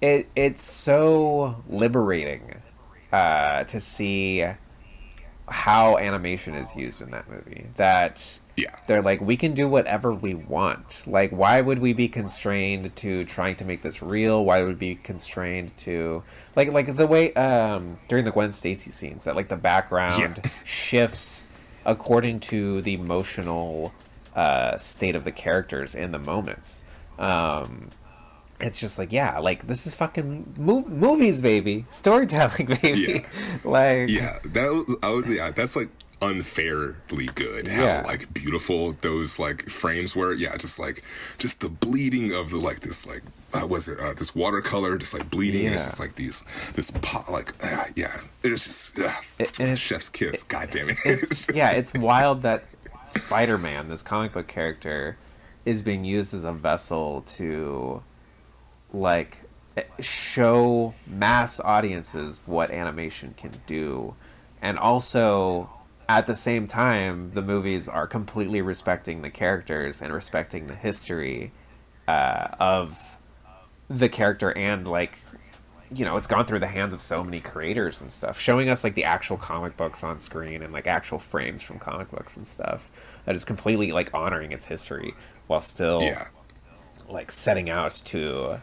[0.00, 2.62] it it's so liberating
[3.12, 4.46] uh, to see
[5.48, 7.66] how animation is used in that movie.
[7.76, 11.02] That yeah, they're like we can do whatever we want.
[11.06, 14.44] Like why would we be constrained to trying to make this real?
[14.44, 16.22] Why would we be constrained to
[16.56, 20.50] like like the way um during the gwen stacy scenes that like the background Yeah.
[20.64, 21.48] shifts
[21.84, 23.92] according to the emotional
[24.36, 26.84] uh state of the characters in the moments.
[27.18, 27.90] Um
[28.60, 33.24] it's just like yeah, like this is fucking mov- movies, baby, storytelling, baby.
[33.64, 35.88] like Yeah, that was, I was yeah, that's like
[36.28, 37.68] unfairly good.
[37.68, 38.02] How Yeah.
[38.06, 40.32] like beautiful those like frames were.
[40.32, 41.02] Yeah, just like
[41.38, 43.22] just the bleeding of the like this like
[43.52, 45.66] uh, was it uh, this watercolor just like bleeding.
[45.66, 45.88] and It's Yeah.
[45.90, 46.44] just like these
[46.74, 48.20] this pot like uh, yeah.
[48.42, 50.42] It's just uh, It- it's- chef's kiss.
[50.42, 50.98] God damn it.
[51.04, 52.64] it's, yeah, it's wild that
[53.06, 55.16] Spider-Man, this comic book character,
[55.64, 58.02] is being used as a vessel to
[58.92, 59.38] like
[60.00, 64.14] show mass audiences what animation can do,
[64.62, 65.68] and also
[66.08, 71.52] at the same time, the movies are completely respecting the characters and respecting the history
[72.06, 73.16] uh, of
[73.88, 75.18] the character and like
[75.94, 78.82] you know it's gone through the hands of so many creators and stuff showing us
[78.82, 82.46] like the actual comic books on screen and like actual frames from comic books and
[82.46, 82.90] stuff
[83.26, 85.14] that is completely like honoring its history
[85.46, 86.28] while still yeah.
[87.08, 88.58] like setting out to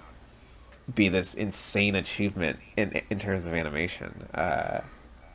[0.94, 4.82] be this insane achievement in in terms of animation uh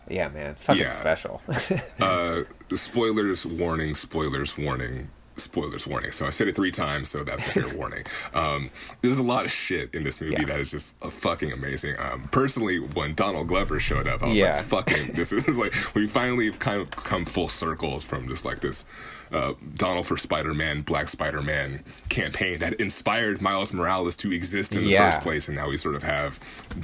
[0.08, 0.88] yeah man it's fucking Yeah.
[0.90, 1.42] special
[2.00, 2.42] Uh,
[2.74, 6.12] spoilers warning, spoilers warning, spoilers warning.
[6.12, 8.04] So I said it three times, so that's a fair warning.
[8.34, 8.70] Um,
[9.02, 10.44] there's a lot of shit in this movie Yeah.
[10.46, 11.94] that is just uh, fucking amazing.
[11.98, 14.56] Um, personally, when Donald Glover showed up, I was Yeah.
[14.56, 18.44] like, fucking, this is like, we finally have kind of come full circle from just
[18.44, 18.84] like this
[19.32, 24.74] uh, Donald for Spider Man, Black Spider Man campaign that inspired Miles Morales to exist
[24.76, 25.06] in the Yeah.
[25.10, 25.48] first place.
[25.48, 26.38] And now we sort of have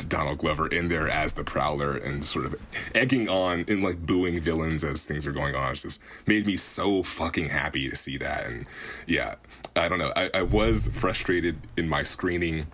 [0.09, 2.55] Donald Glover in there as the Prowler and sort of
[2.95, 5.73] egging on and like booing villains as things are going on.
[5.73, 8.47] It's just made me so fucking happy to see that.
[8.47, 8.67] And
[9.07, 9.37] yeah,
[9.77, 10.13] I don't know.
[10.17, 12.67] I, I was frustrated in my screening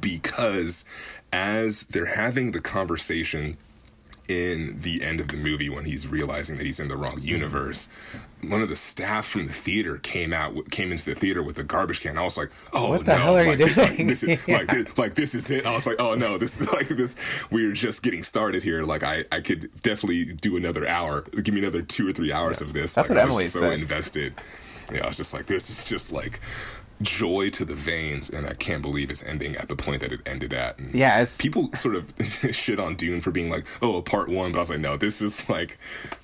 [0.00, 0.84] because
[1.32, 3.56] as they're having the conversation
[4.30, 7.88] in the end of the movie when he's realizing that he's in the wrong universe
[8.42, 11.64] one of the staff from the theater came out came into the theater with a
[11.64, 12.16] garbage can.
[12.16, 14.68] I was like oh What the no hell are you like, like, this is like
[14.68, 15.66] this, like this is it.
[15.66, 17.16] I was like oh no this is like this
[17.50, 18.84] we're just getting started here.
[18.84, 22.60] Like i i could definitely do another hour give me another two or three hours
[22.60, 22.94] of this.
[22.94, 23.72] That's like what I was Emily so said.
[23.74, 24.34] invested.
[24.92, 26.40] Yeah i was just like this is just like
[27.02, 30.20] joy to the veins and i can't believe it's ending at the point that it
[30.26, 32.12] ended at and yeah people sort of
[32.52, 34.96] shit on Dune for being like, oh, a part one, but I was like, no,
[34.96, 35.78] this is like,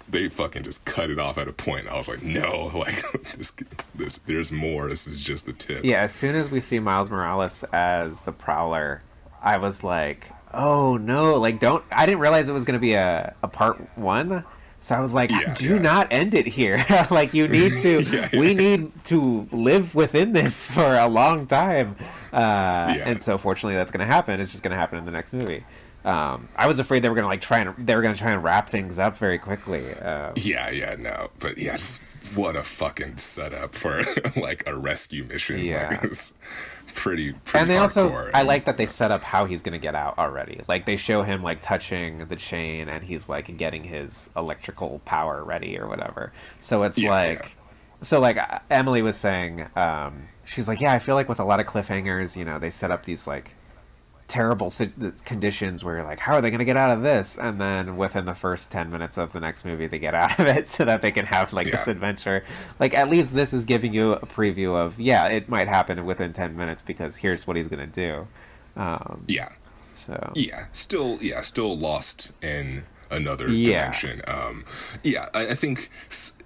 [0.08, 1.88] they fucking just cut it off at a point.
[1.88, 3.02] I was like, no, like
[3.36, 3.52] this,
[3.94, 4.88] this, there's more.
[4.88, 5.84] This is just the tip.
[5.84, 9.02] Yeah, as soon as we see Miles Morales as the Prowler,
[9.42, 11.84] I was like, "Oh no!" Like, don't.
[11.90, 14.44] I didn't realize it was going to be a a part one,
[14.80, 15.78] so I was like, Yeah, "Do yeah.
[15.82, 16.84] not end it here.
[17.10, 18.02] like, you need to.
[18.10, 21.96] Yeah, We need to live within this for a long time."
[22.32, 22.94] Uh.
[23.04, 24.40] And so, fortunately, that's going to happen.
[24.40, 25.64] It's just going to happen in the next movie.
[26.04, 28.20] Um, I was afraid they were going to like try and they were going to
[28.20, 29.92] try and wrap things up very quickly.
[29.94, 32.00] Uh, Yeah, yeah, no, but yeah, just
[32.36, 34.04] what a fucking setup for
[34.36, 35.58] like a rescue mission.
[35.58, 35.98] Yeah.
[36.00, 36.12] Like,
[36.96, 39.78] pretty, pretty and they also i like that they set up how he's going to
[39.78, 43.84] get out already like they show him like touching the chain and he's like getting
[43.84, 47.48] his electrical power ready or whatever so it's Yeah, like yeah.
[48.02, 48.38] so like
[48.70, 52.36] emily was saying um she's like yeah i feel like with a lot of cliffhangers
[52.36, 53.52] you know they set up these like
[54.28, 54.72] terrible
[55.24, 57.38] conditions where you're like how are they going to get out of this?
[57.38, 60.46] And then within the first 10 minutes of the next movie they get out of
[60.46, 62.44] it so that they can have like this adventure.
[62.78, 66.32] Like at least this is giving you a preview of yeah it might happen within
[66.32, 68.26] 10 minutes because here's what he's going to do.
[68.76, 69.48] Um, yeah.
[69.94, 73.80] so Yeah, still, yeah, still lost in another Yeah.
[73.90, 74.22] dimension.
[74.26, 74.64] Um,
[75.02, 75.90] yeah, I, I think,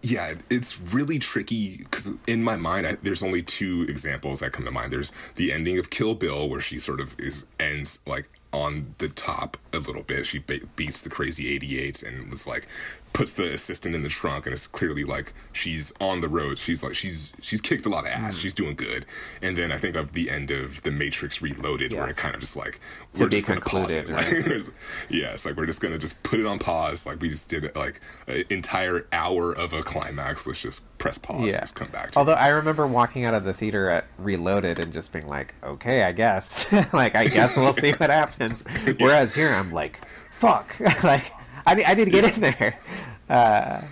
[0.03, 4.65] yeah, it's really tricky because in my mind, I, there's only two examples that come
[4.65, 4.93] to mind.
[4.93, 9.09] There's the ending of Kill Bill, where she sort of is ends like on the
[9.09, 10.27] top a little bit.
[10.27, 12.67] She be- beats the crazy 88s and was like
[13.13, 16.83] puts the assistant in the trunk and it's clearly like she's on the road she's
[16.83, 18.17] like she's she's kicked a lot of Mm.
[18.25, 19.05] ass she's doing good
[19.43, 22.41] and then i think of the end of the matrix reloaded where it kind of
[22.41, 22.81] just like
[23.15, 24.69] To we're just gonna pause it concluded, like, right?
[25.09, 27.05] yeah, it's like we're just gonna just put it on pause.
[27.07, 30.47] Like we just did like an entire hour of a climax.
[30.47, 32.37] Let's just press pause and yeah just come back to although it.
[32.37, 36.13] i remember walking out of the theater at reloaded and just being like okay i
[36.13, 38.65] guess like i guess we'll see what happens
[39.01, 39.99] whereas here i'm like
[40.31, 41.33] fuck like
[41.67, 42.79] I I need to get in there
[43.29, 43.83] uh,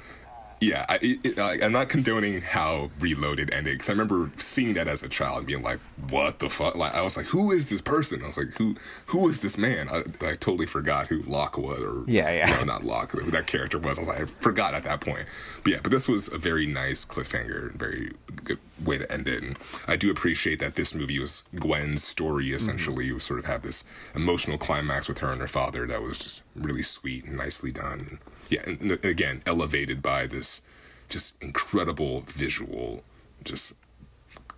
[0.61, 4.89] Yeah, I, it, like, I'm not condoning how Reloaded ended because I remember seeing that
[4.89, 5.79] as a child and being like,
[6.11, 8.75] "What the fuck?" Like I was like, "Who is this person?" I was like, "Who
[9.07, 12.57] who is this man?" I, I totally forgot who Locke was, or Yeah, yeah.
[12.57, 13.99] no, not Locke, who that character was.
[13.99, 15.27] I was like, I forgot at that point.
[15.63, 18.13] But yeah, but this was a very nice cliffhanger, very
[18.45, 19.43] good way to end it.
[19.43, 22.57] And I do appreciate that this movie was Gwen's story mm-hmm.
[22.57, 23.07] essentially.
[23.07, 23.85] You sort of have this
[24.15, 28.19] emotional climax with her and her father that was just really sweet and nicely done.
[28.49, 30.63] Yeah, and again, elevated by this
[31.09, 33.03] just incredible visual,
[33.45, 33.75] just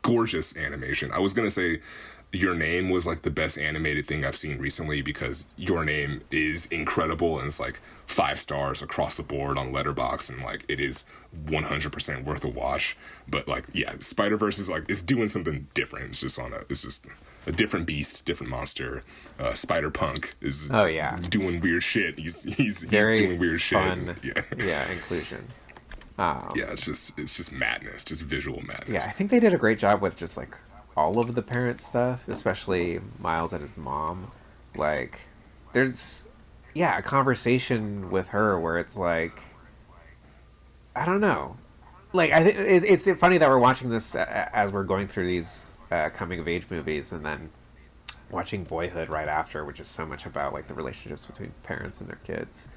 [0.03, 1.11] gorgeous animation.
[1.13, 1.81] I was gonna say
[2.33, 6.67] Your Name was like the best animated thing I've seen recently because Your Name is
[6.67, 11.05] incredible and it's like five stars across the board on Letterboxd and like it is
[11.47, 12.97] 100% worth a watch.
[13.29, 16.11] But like, yeah, Spider Verse is like it's doing something different.
[16.11, 17.07] It's just on a, it's just
[17.47, 19.03] a different beast, different monster.
[19.39, 21.17] Uh, Spider Punk is Oh, yeah.
[21.29, 22.19] doing weird shit.
[22.19, 23.79] He's he's, he's doing weird shit.
[23.79, 24.17] fun.
[24.23, 24.43] Yeah.
[24.59, 25.47] yeah, inclusion.
[26.19, 28.89] Um, Yeah, it's just it's just madness, just visual madness.
[29.05, 30.55] Yeah, I think they did a great job with just like
[30.97, 34.31] all of the parent stuff, especially Miles and his mom.
[34.77, 35.21] Like,
[35.73, 36.27] there's,
[36.75, 39.41] yeah, a conversation with her where it's like,
[40.95, 41.57] I don't know.
[42.13, 45.67] Like, I think it, it's funny that we're watching this as we're going through these
[45.91, 47.51] uh, coming of age movies and then
[48.31, 52.09] watching Boyhood right after, which is so much about like the relationships between parents and
[52.09, 52.69] their kids.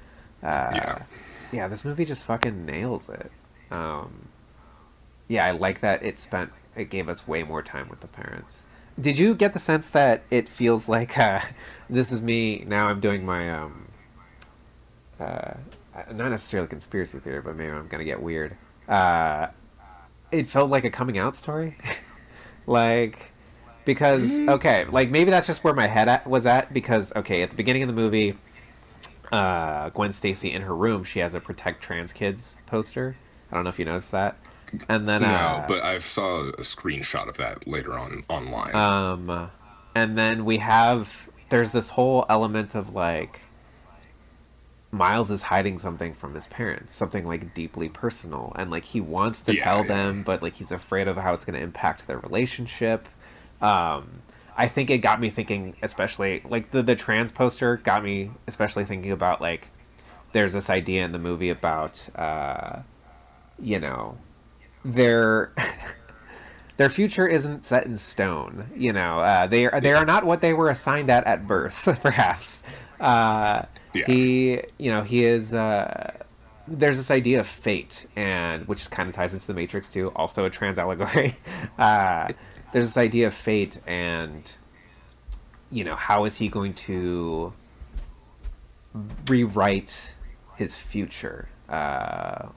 [0.42, 1.02] Uh, Yeah.
[1.52, 3.30] yeah, this movie just fucking nails it.
[3.70, 4.28] Um,
[5.28, 8.66] yeah, I like that it spent it gave us way more time with the parents.
[9.00, 11.40] Did you get the sense that it feels like uh,
[11.90, 12.88] this is me now?
[12.88, 13.88] I'm doing my um,
[15.20, 15.54] uh,
[16.12, 18.56] not necessarily conspiracy theory, but maybe I'm gonna get weird.
[18.88, 19.48] Uh,
[20.30, 21.76] it felt like a coming out story,
[22.66, 23.32] like
[23.84, 27.50] because okay, like maybe that's just where my head at, was at because okay, at
[27.50, 28.36] the beginning of the movie,
[29.32, 33.16] uh, Gwen Stacy in her room, she has a protect trans kids poster.
[33.50, 34.36] I don't know if you noticed that.
[34.88, 38.74] And then No, uh, but I saw a screenshot of that later on online.
[38.74, 39.50] um,
[39.94, 43.40] and then we have there's this whole element of like
[44.94, 49.42] Miles is hiding something from his parents, something like deeply personal, and like he wants
[49.42, 49.88] to Yeah, tell yeah.
[49.88, 53.08] them, but like he's afraid of how it's going to impact their relationship.
[53.60, 54.22] Um,
[54.56, 58.84] I think it got me thinking, especially like the the trans poster got me especially
[58.84, 59.68] thinking about like
[60.32, 62.80] there's this idea in the movie about uh,
[63.58, 64.18] you know
[64.84, 65.52] their
[66.76, 68.68] their future isn't set in stone.
[68.74, 71.88] You know, uh, they are they are not what they were assigned at at birth.
[72.02, 72.62] Perhaps
[73.00, 73.62] uh,
[73.94, 74.06] Yeah.
[74.06, 75.54] he, you know, he is.
[75.54, 76.12] Uh,
[76.66, 80.10] there's this idea of fate, and which kind of ties into the Matrix too.
[80.16, 81.36] Also a trans allegory.
[81.78, 82.28] Uh,
[82.72, 84.52] there's this idea of fate, and
[85.70, 87.52] you know, how is he going to
[89.28, 90.14] rewrite
[90.56, 91.48] his future?
[91.68, 92.48] Uh,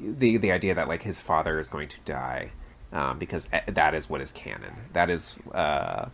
[0.00, 2.50] the the idea that like his father is going to die
[2.92, 4.74] um, because e- that is what is canon.
[4.92, 6.06] That is uh,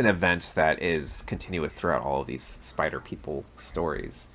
[0.00, 4.26] an event that is continuous throughout all of these Spider People stories.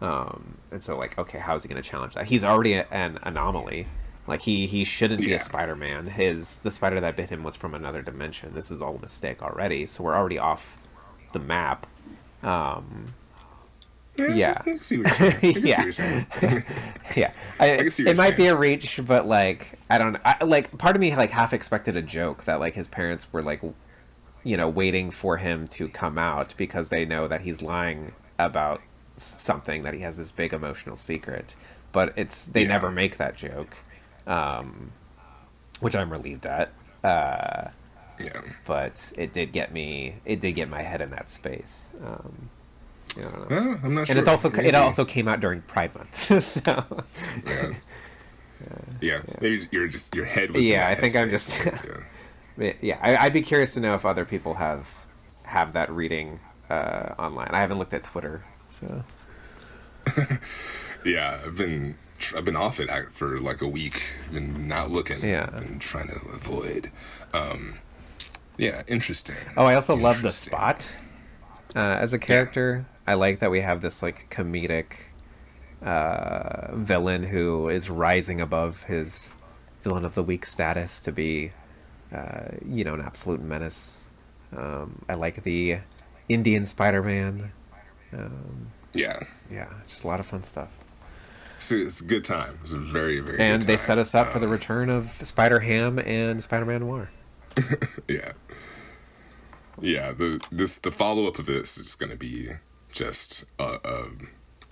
[0.00, 2.26] Um, and so like, okay, how is he going to challenge that?
[2.26, 3.86] He's already a- an anomaly.
[4.26, 5.36] Like he he shouldn't be Yeah.
[5.36, 6.06] a Spider Man.
[6.06, 8.54] His the spider that bit him was from another dimension.
[8.54, 9.84] This is all a mistake already.
[9.86, 10.78] So we're already off
[11.32, 11.86] the map.
[12.42, 13.14] Um,
[14.16, 14.54] yeah.
[14.60, 15.56] I can see what you're saying.
[15.56, 15.76] I Yeah.
[15.76, 15.92] see what you're
[16.40, 16.64] saying.
[17.16, 21.00] yeah, I, it might be a reach, but like I don't I, like part of
[21.00, 23.60] me like half expected a joke that like his parents were like,
[24.44, 28.80] you know, waiting for him to come out because they know that he's lying about
[29.16, 31.54] something that he has this big emotional secret,
[31.92, 32.68] but it's they Yeah.
[32.68, 33.76] never make that joke,
[34.26, 34.92] um,
[35.80, 36.72] which I'm relieved at.
[37.02, 37.68] Uh,
[38.18, 38.40] yeah.
[38.64, 40.16] but it did get me.
[40.24, 41.86] It did get my head in that space.
[42.04, 42.50] Um,
[43.16, 43.46] I don't know.
[43.50, 44.12] Well, I'm not sure.
[44.12, 46.62] And it's also it also came out during Pride Month, so
[47.46, 47.72] Yeah.
[49.00, 49.20] Yeah.
[49.40, 50.66] Maybe you're just your head was.
[50.66, 51.78] Yeah, I think I'm just- yeah.
[52.56, 54.88] Yeah, I, I'd be curious to know if other people have
[55.44, 56.40] have that reading
[56.70, 57.50] uh, online.
[57.52, 59.04] I haven't looked at Twitter, so
[61.04, 61.96] Yeah, I've been
[62.34, 64.14] I've been off it for like a week.
[64.32, 65.20] Been not looking.
[65.22, 65.46] Yeah.
[65.46, 66.90] Been trying to avoid.
[67.32, 67.78] Um,
[68.56, 69.36] yeah, interesting.
[69.56, 70.86] Oh, I also love the spot
[71.76, 72.86] uh, as a character.
[73.06, 74.92] I like that we have this like comedic
[75.82, 79.34] uh, villain who is rising above his
[79.82, 81.52] villain of the week status to be,
[82.14, 84.02] uh, you know, an absolute menace.
[84.56, 85.78] Um, I like the
[86.28, 87.52] Indian Spider-Man.
[88.12, 89.18] Um, Yeah.
[89.50, 90.68] yeah, just a lot of fun stuff.
[91.58, 92.58] So it's a good time.
[92.60, 93.38] It's a very very.
[93.40, 96.80] And they set us up for the Um, return of Spider Ham and Spider Man
[96.80, 97.10] Noir.
[98.08, 98.32] Yeah.
[99.80, 100.12] Yeah.
[100.12, 102.50] The this the follow up of this is going to be
[102.92, 104.08] just a, uh,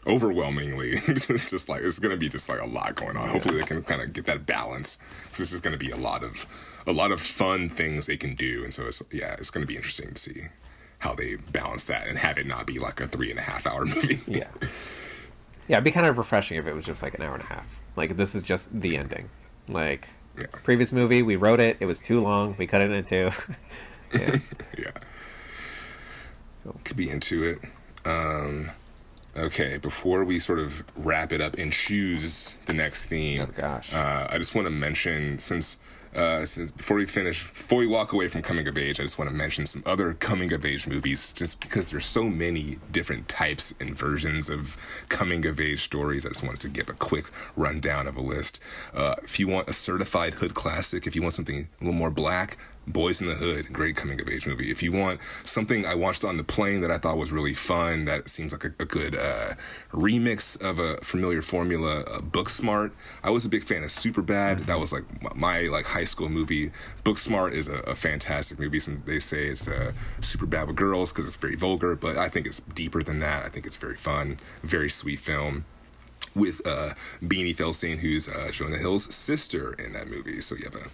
[0.06, 3.28] overwhelmingly just like it's going to be just like a lot going on.
[3.28, 4.98] Hopefully they can kind of get that balance.
[5.28, 6.46] 'Cause this is going to be a lot of
[6.86, 9.66] a lot of fun things they can do, and so it's yeah, it's going to
[9.68, 10.46] be interesting to see
[10.98, 13.66] how they balance that and have it not be like a three and a half
[13.66, 14.18] hour movie.
[14.26, 14.48] Yeah.
[15.68, 17.46] Yeah, it'd be kind of refreshing if it was just like an hour and a
[17.46, 17.66] half.
[17.96, 19.28] Like, this is just the ending.
[19.68, 20.46] Like, Yeah.
[20.64, 23.54] previous movie, we wrote it, it was too long, we cut it into two.
[24.18, 24.38] yeah.
[24.76, 24.90] yeah.
[26.84, 27.58] Could be into it.
[28.04, 28.70] Um,
[29.36, 33.92] okay, before we sort of wrap it up and choose the next theme, Oh, gosh.
[33.92, 35.78] Uh, I just want to mention since
[36.14, 39.18] uh, since before we finish, before we walk away from coming of age, I just
[39.18, 43.28] want to mention some other coming of age movies, just because there's so many different
[43.28, 44.76] types and versions of
[45.08, 46.26] coming of age stories.
[46.26, 48.60] I just wanted to give a quick rundown of a list.
[48.92, 52.10] Uh, if you want a certified hood classic, if you want something a little more
[52.10, 52.58] black,
[52.88, 54.70] Boyz n the Hood, great coming of age movie.
[54.70, 58.06] If you want something I watched on the plane that I thought was really fun,
[58.06, 59.54] that seems like a, a good uh,
[59.92, 62.92] remix of a familiar formula, uh, Booksmart.
[63.22, 64.66] I was a big fan of Superbad.
[64.66, 65.04] That was like
[65.36, 66.72] my, like high school movie.
[67.04, 68.80] Booksmart is a, a fantastic movie.
[68.80, 72.46] Some they say it's uh, Superbad with girls because it's very vulgar, but I think
[72.46, 73.44] it's deeper than that.
[73.44, 75.64] I think it's very fun, very sweet film
[76.34, 80.40] with uh, Beanie Feldstein, who's uh, Jonah Hill's sister in that movie.
[80.40, 80.88] So you have a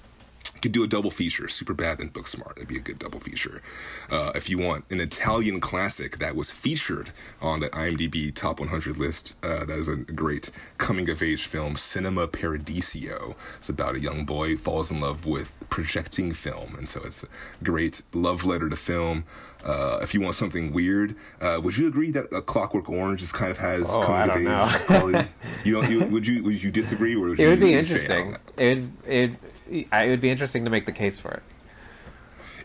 [0.59, 2.56] could do a double feature, Superbad and Booksmart.
[2.56, 3.62] It'd be a good double feature.
[4.11, 8.96] Uh, if you want an Italian classic that was featured on the IMDb top 100
[8.96, 13.36] list, uh, that is a great coming of age film, Cinema Paradiso.
[13.59, 17.28] It's about a young boy falls in love with projecting film, and so it's a
[17.62, 19.24] great love letter to film.
[19.64, 23.34] Uh, if you want something weird, uh, would you agree that a Clockwork Orange just
[23.34, 24.78] kind of has Oh, coming of don't age know.
[24.86, 25.28] quality?
[25.64, 25.90] You don't.
[25.90, 26.42] You, would you?
[26.44, 27.14] Would you disagree?
[27.16, 28.36] Or would It you, would be you say, interesting.
[28.36, 31.42] "Oh, It would it it would be interesting to make the case for it.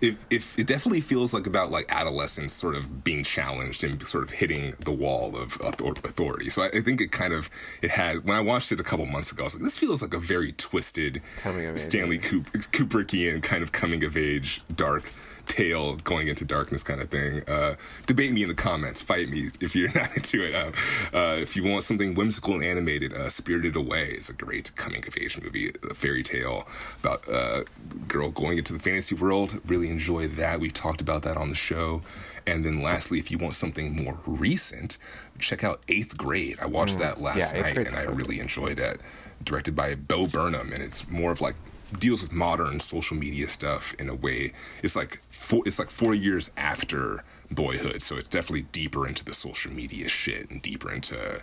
[0.02, 4.24] it, it, it definitely feels like about like adolescence sort of being challenged and sort
[4.24, 6.50] of hitting the wall of authority.
[6.50, 7.50] So I, I think it kind of
[7.82, 10.02] it had when I watched it a couple months ago, I was like, this feels
[10.02, 14.62] like a very twisted Coming of age, Stanley Kup- Kubrickian kind of coming of age
[14.76, 15.04] dark
[15.48, 17.42] tale going into darkness kind of thing.
[17.48, 17.76] Uh,
[18.06, 20.56] debate me in the comments, fight me if you're not into it.
[20.56, 20.72] Uh,
[21.16, 25.06] uh, if you want something whimsical and animated, uh, Spirited Away is a great coming
[25.08, 26.68] of age movie, a fairy tale
[27.02, 27.66] about a
[28.08, 29.60] girl going into the fantasy world.
[29.66, 30.60] Really enjoy that.
[30.60, 32.02] We've talked about that on the show.
[32.46, 34.98] And then lastly, if you want something more recent,
[35.40, 36.58] check out Eighth Grade.
[36.62, 37.56] I watched that last Mm.
[37.56, 39.00] Yeah, night and I really enjoyed it.
[39.42, 41.56] Directed by Bo Burnham, and it's more of like
[42.00, 44.54] deals with modern social media stuff in a way.
[44.82, 49.34] It's like four, it's like four years after Boyhood, so it's definitely deeper into the
[49.34, 51.42] social media shit and deeper into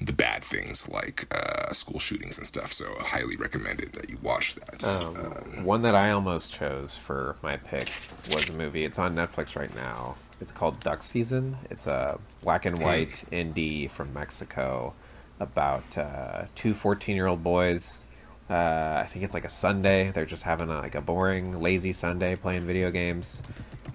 [0.00, 2.72] the bad things like uh, school shootings and stuff.
[2.72, 4.84] So I highly recommended that you watch that.
[4.84, 7.90] Um, one that I almost chose for my pick
[8.30, 8.84] was a movie.
[8.84, 10.16] It's on Netflix right now.
[10.40, 11.56] It's called Duck Season.
[11.70, 14.92] It's a black and white indie from Mexico
[15.40, 18.05] about uh, two 14 year old boys.
[18.48, 20.10] Uh, I think it's like a Sunday.
[20.12, 23.42] They're just having a, like a boring, lazy Sunday playing video games.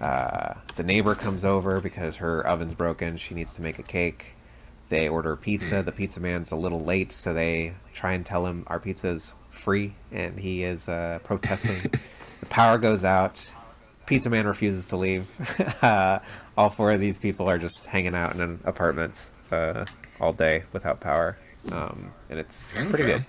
[0.00, 3.16] Uh, the neighbor comes over because her oven's broken.
[3.16, 4.34] She needs to make a cake.
[4.90, 5.82] They order pizza.
[5.82, 9.94] The pizza man's a little late, so they try and tell him our pizza's free,
[10.10, 11.80] and he is uh, protesting.
[12.40, 13.50] the power goes out.
[14.04, 15.28] Pizza man refuses to leave.
[15.82, 16.18] uh,
[16.58, 19.86] all four of these people are just hanging out in an apartment uh,
[20.20, 21.38] all day without power,
[21.70, 23.04] um, and it's pretty Okay.
[23.04, 23.24] good.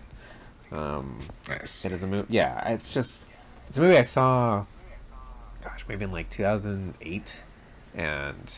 [0.74, 1.86] Um, nice.
[1.86, 2.26] it is a movie.
[2.34, 3.26] Yeah, it's just
[3.70, 4.66] it's a movie I saw.
[5.64, 7.42] Gosh, maybe in like 2008,
[7.96, 8.54] and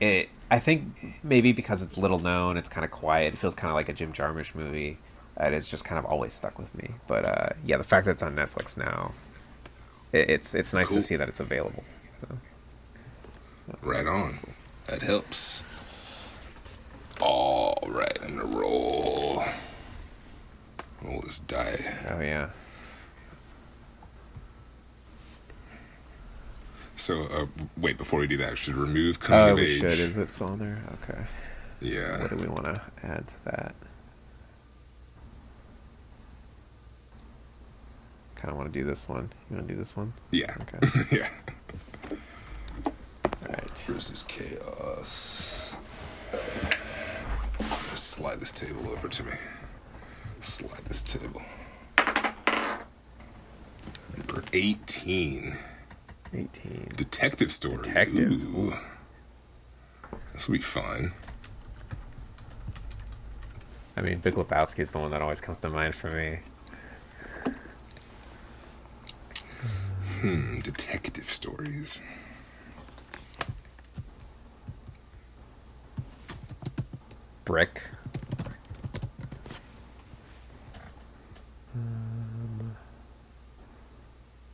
[0.00, 0.28] it.
[0.50, 3.32] I think maybe because it's little known, it's kind of quiet.
[3.34, 4.98] It feels kind of like a Jim Jarmusch movie.
[5.34, 6.90] And it's just kind of always stuck with me.
[7.06, 9.12] But uh, yeah, the fact that it's on Netflix now,
[10.12, 10.96] it, it's it's nice Cool.
[10.98, 11.82] to see that it's available.
[12.20, 12.38] So.
[13.80, 14.38] Right on.
[14.88, 15.64] That helps.
[17.20, 19.11] All right, gonna roll.
[21.02, 21.78] Roll this die.
[22.10, 22.50] Oh yeah,
[26.96, 27.46] So, uh,
[27.76, 29.80] wait, before we do that, I should remove coming oh of we age.
[29.80, 29.90] should.
[29.98, 30.78] Is it still on there?
[31.02, 31.24] Okay.
[31.80, 32.20] Yeah.
[32.20, 33.74] What do we want to add to that?
[38.36, 39.32] Kind of want to do this one.
[39.50, 40.12] You want to do this one?
[40.30, 40.54] Yeah.
[40.60, 41.06] Okay.
[41.16, 41.28] yeah.
[43.26, 43.78] All right.
[43.86, 45.76] Versus chaos.
[47.94, 49.32] Slide this table over to me.
[50.42, 51.40] Slide this table.
[54.16, 55.56] Number 18.
[56.34, 56.92] 18.
[56.96, 57.76] Detective story.
[57.76, 58.32] Detective.
[58.32, 58.74] Ooh.
[60.32, 61.12] This will be fun.
[63.96, 66.40] I mean, Big Lebowski is the one that always comes to mind for me.
[70.20, 72.00] Hmm, detective stories.
[77.44, 77.82] Brick.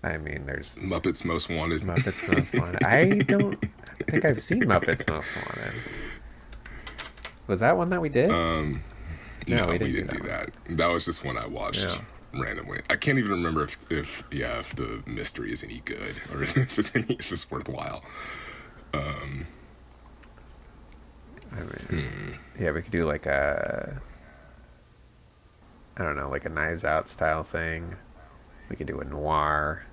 [0.03, 1.83] I mean, there's Muppets Most Wanted.
[1.83, 2.85] Muppets Most Wanted.
[2.85, 3.59] I don't
[4.07, 5.75] think I've seen Muppets Most Wanted.
[7.49, 8.31] Was that one that we did?
[8.31, 8.83] Um,
[9.49, 10.77] No, no, we we didn't didn't, do do that that.
[10.77, 12.41] That was just one I watched Yeah.
[12.41, 12.81] randomly.
[12.91, 16.79] I can't even remember if, if yeah, if the mystery is any good or if
[16.79, 18.05] it's any if it's worthwhile.
[18.95, 19.47] Um,
[21.53, 21.61] I
[21.93, 24.01] mean, yeah, we could do like a,
[25.97, 27.97] I don't know, like a Knives Out style thing.
[28.69, 29.85] We could do a noir.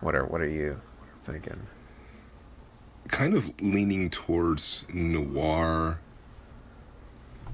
[0.00, 0.80] What are what are you
[1.18, 1.66] thinking?
[3.08, 6.00] Kind of leaning towards noir.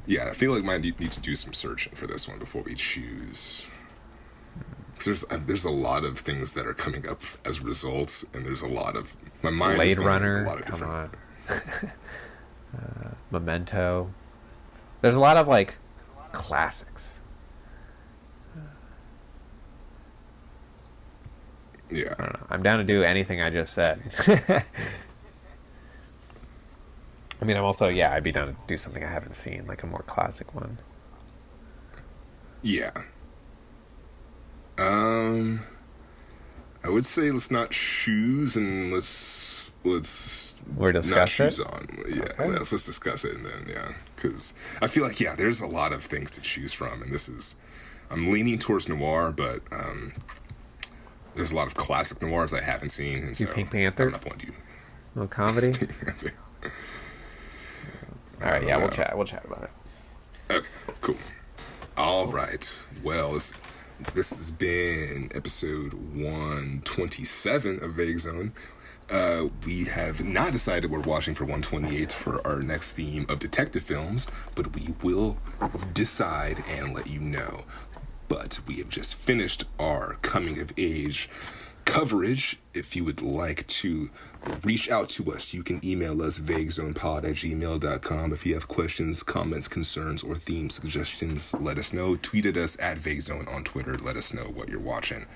[0.06, 2.74] Yeah, I feel like might need to do some searching for this one before we
[2.74, 3.70] choose.
[4.92, 8.44] Because there's uh, there's a lot of things that are coming up as results, and
[8.44, 9.76] there's a lot of my mind.
[9.76, 10.62] Blade going in a Runner.
[10.62, 11.16] Come different-
[11.48, 11.92] on.
[12.78, 14.12] uh, Memento.
[15.00, 15.78] There's a lot of like
[16.32, 17.20] classics.
[21.92, 22.46] Yeah, I don't know.
[22.50, 24.00] I'm down to do anything I just said.
[27.40, 28.12] I mean, I'm also yeah.
[28.12, 30.78] I'd be down to do something I haven't seen, like a more classic one.
[32.62, 32.92] yeah.
[34.78, 35.60] Um,
[36.82, 41.88] I would say let's not shoes and let's let's We're discussing choose on.
[42.08, 42.48] Yeah, Okay.
[42.48, 45.92] let's, let's discuss it and then yeah, because I feel like yeah, there's a lot
[45.92, 47.56] of things to choose from, and this is
[48.10, 50.12] I'm leaning towards noir, but um,
[51.34, 54.08] there's a lot of classic noirs I haven't seen, and so Pink Panther?
[54.08, 54.52] I don't know if I want to do.
[55.14, 55.72] little comedy.
[58.42, 59.16] All right, yeah, we'll chat.
[59.16, 59.70] We'll chat about it.
[60.54, 60.68] Okay,
[61.00, 61.16] cool.
[61.96, 62.72] All right.
[63.02, 63.54] Well, this,
[64.14, 68.52] this has been episode 127 of Vague Zone.
[69.10, 73.82] Uh, we have not decided we're watching for 128 for our next theme of detective
[73.82, 75.36] films, but we will
[75.92, 77.64] decide and let you know.
[78.32, 81.28] But we have just finished our coming of age
[81.84, 82.58] coverage.
[82.72, 84.08] If you would like to
[84.64, 88.32] reach out to us, you can email us vaguezonepod at gmail.com.
[88.32, 92.16] If you have questions, comments, concerns, or theme suggestions, let us know.
[92.16, 93.98] Tweet at us at vaguezone on Twitter.
[93.98, 95.26] Let us know what you're watching.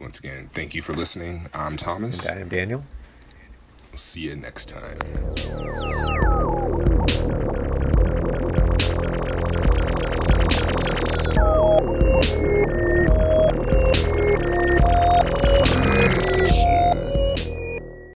[0.00, 1.48] Once again, thank you for listening.
[1.52, 2.24] I'm Thomas.
[2.28, 2.84] I am Daniel.
[3.96, 4.96] See you next time.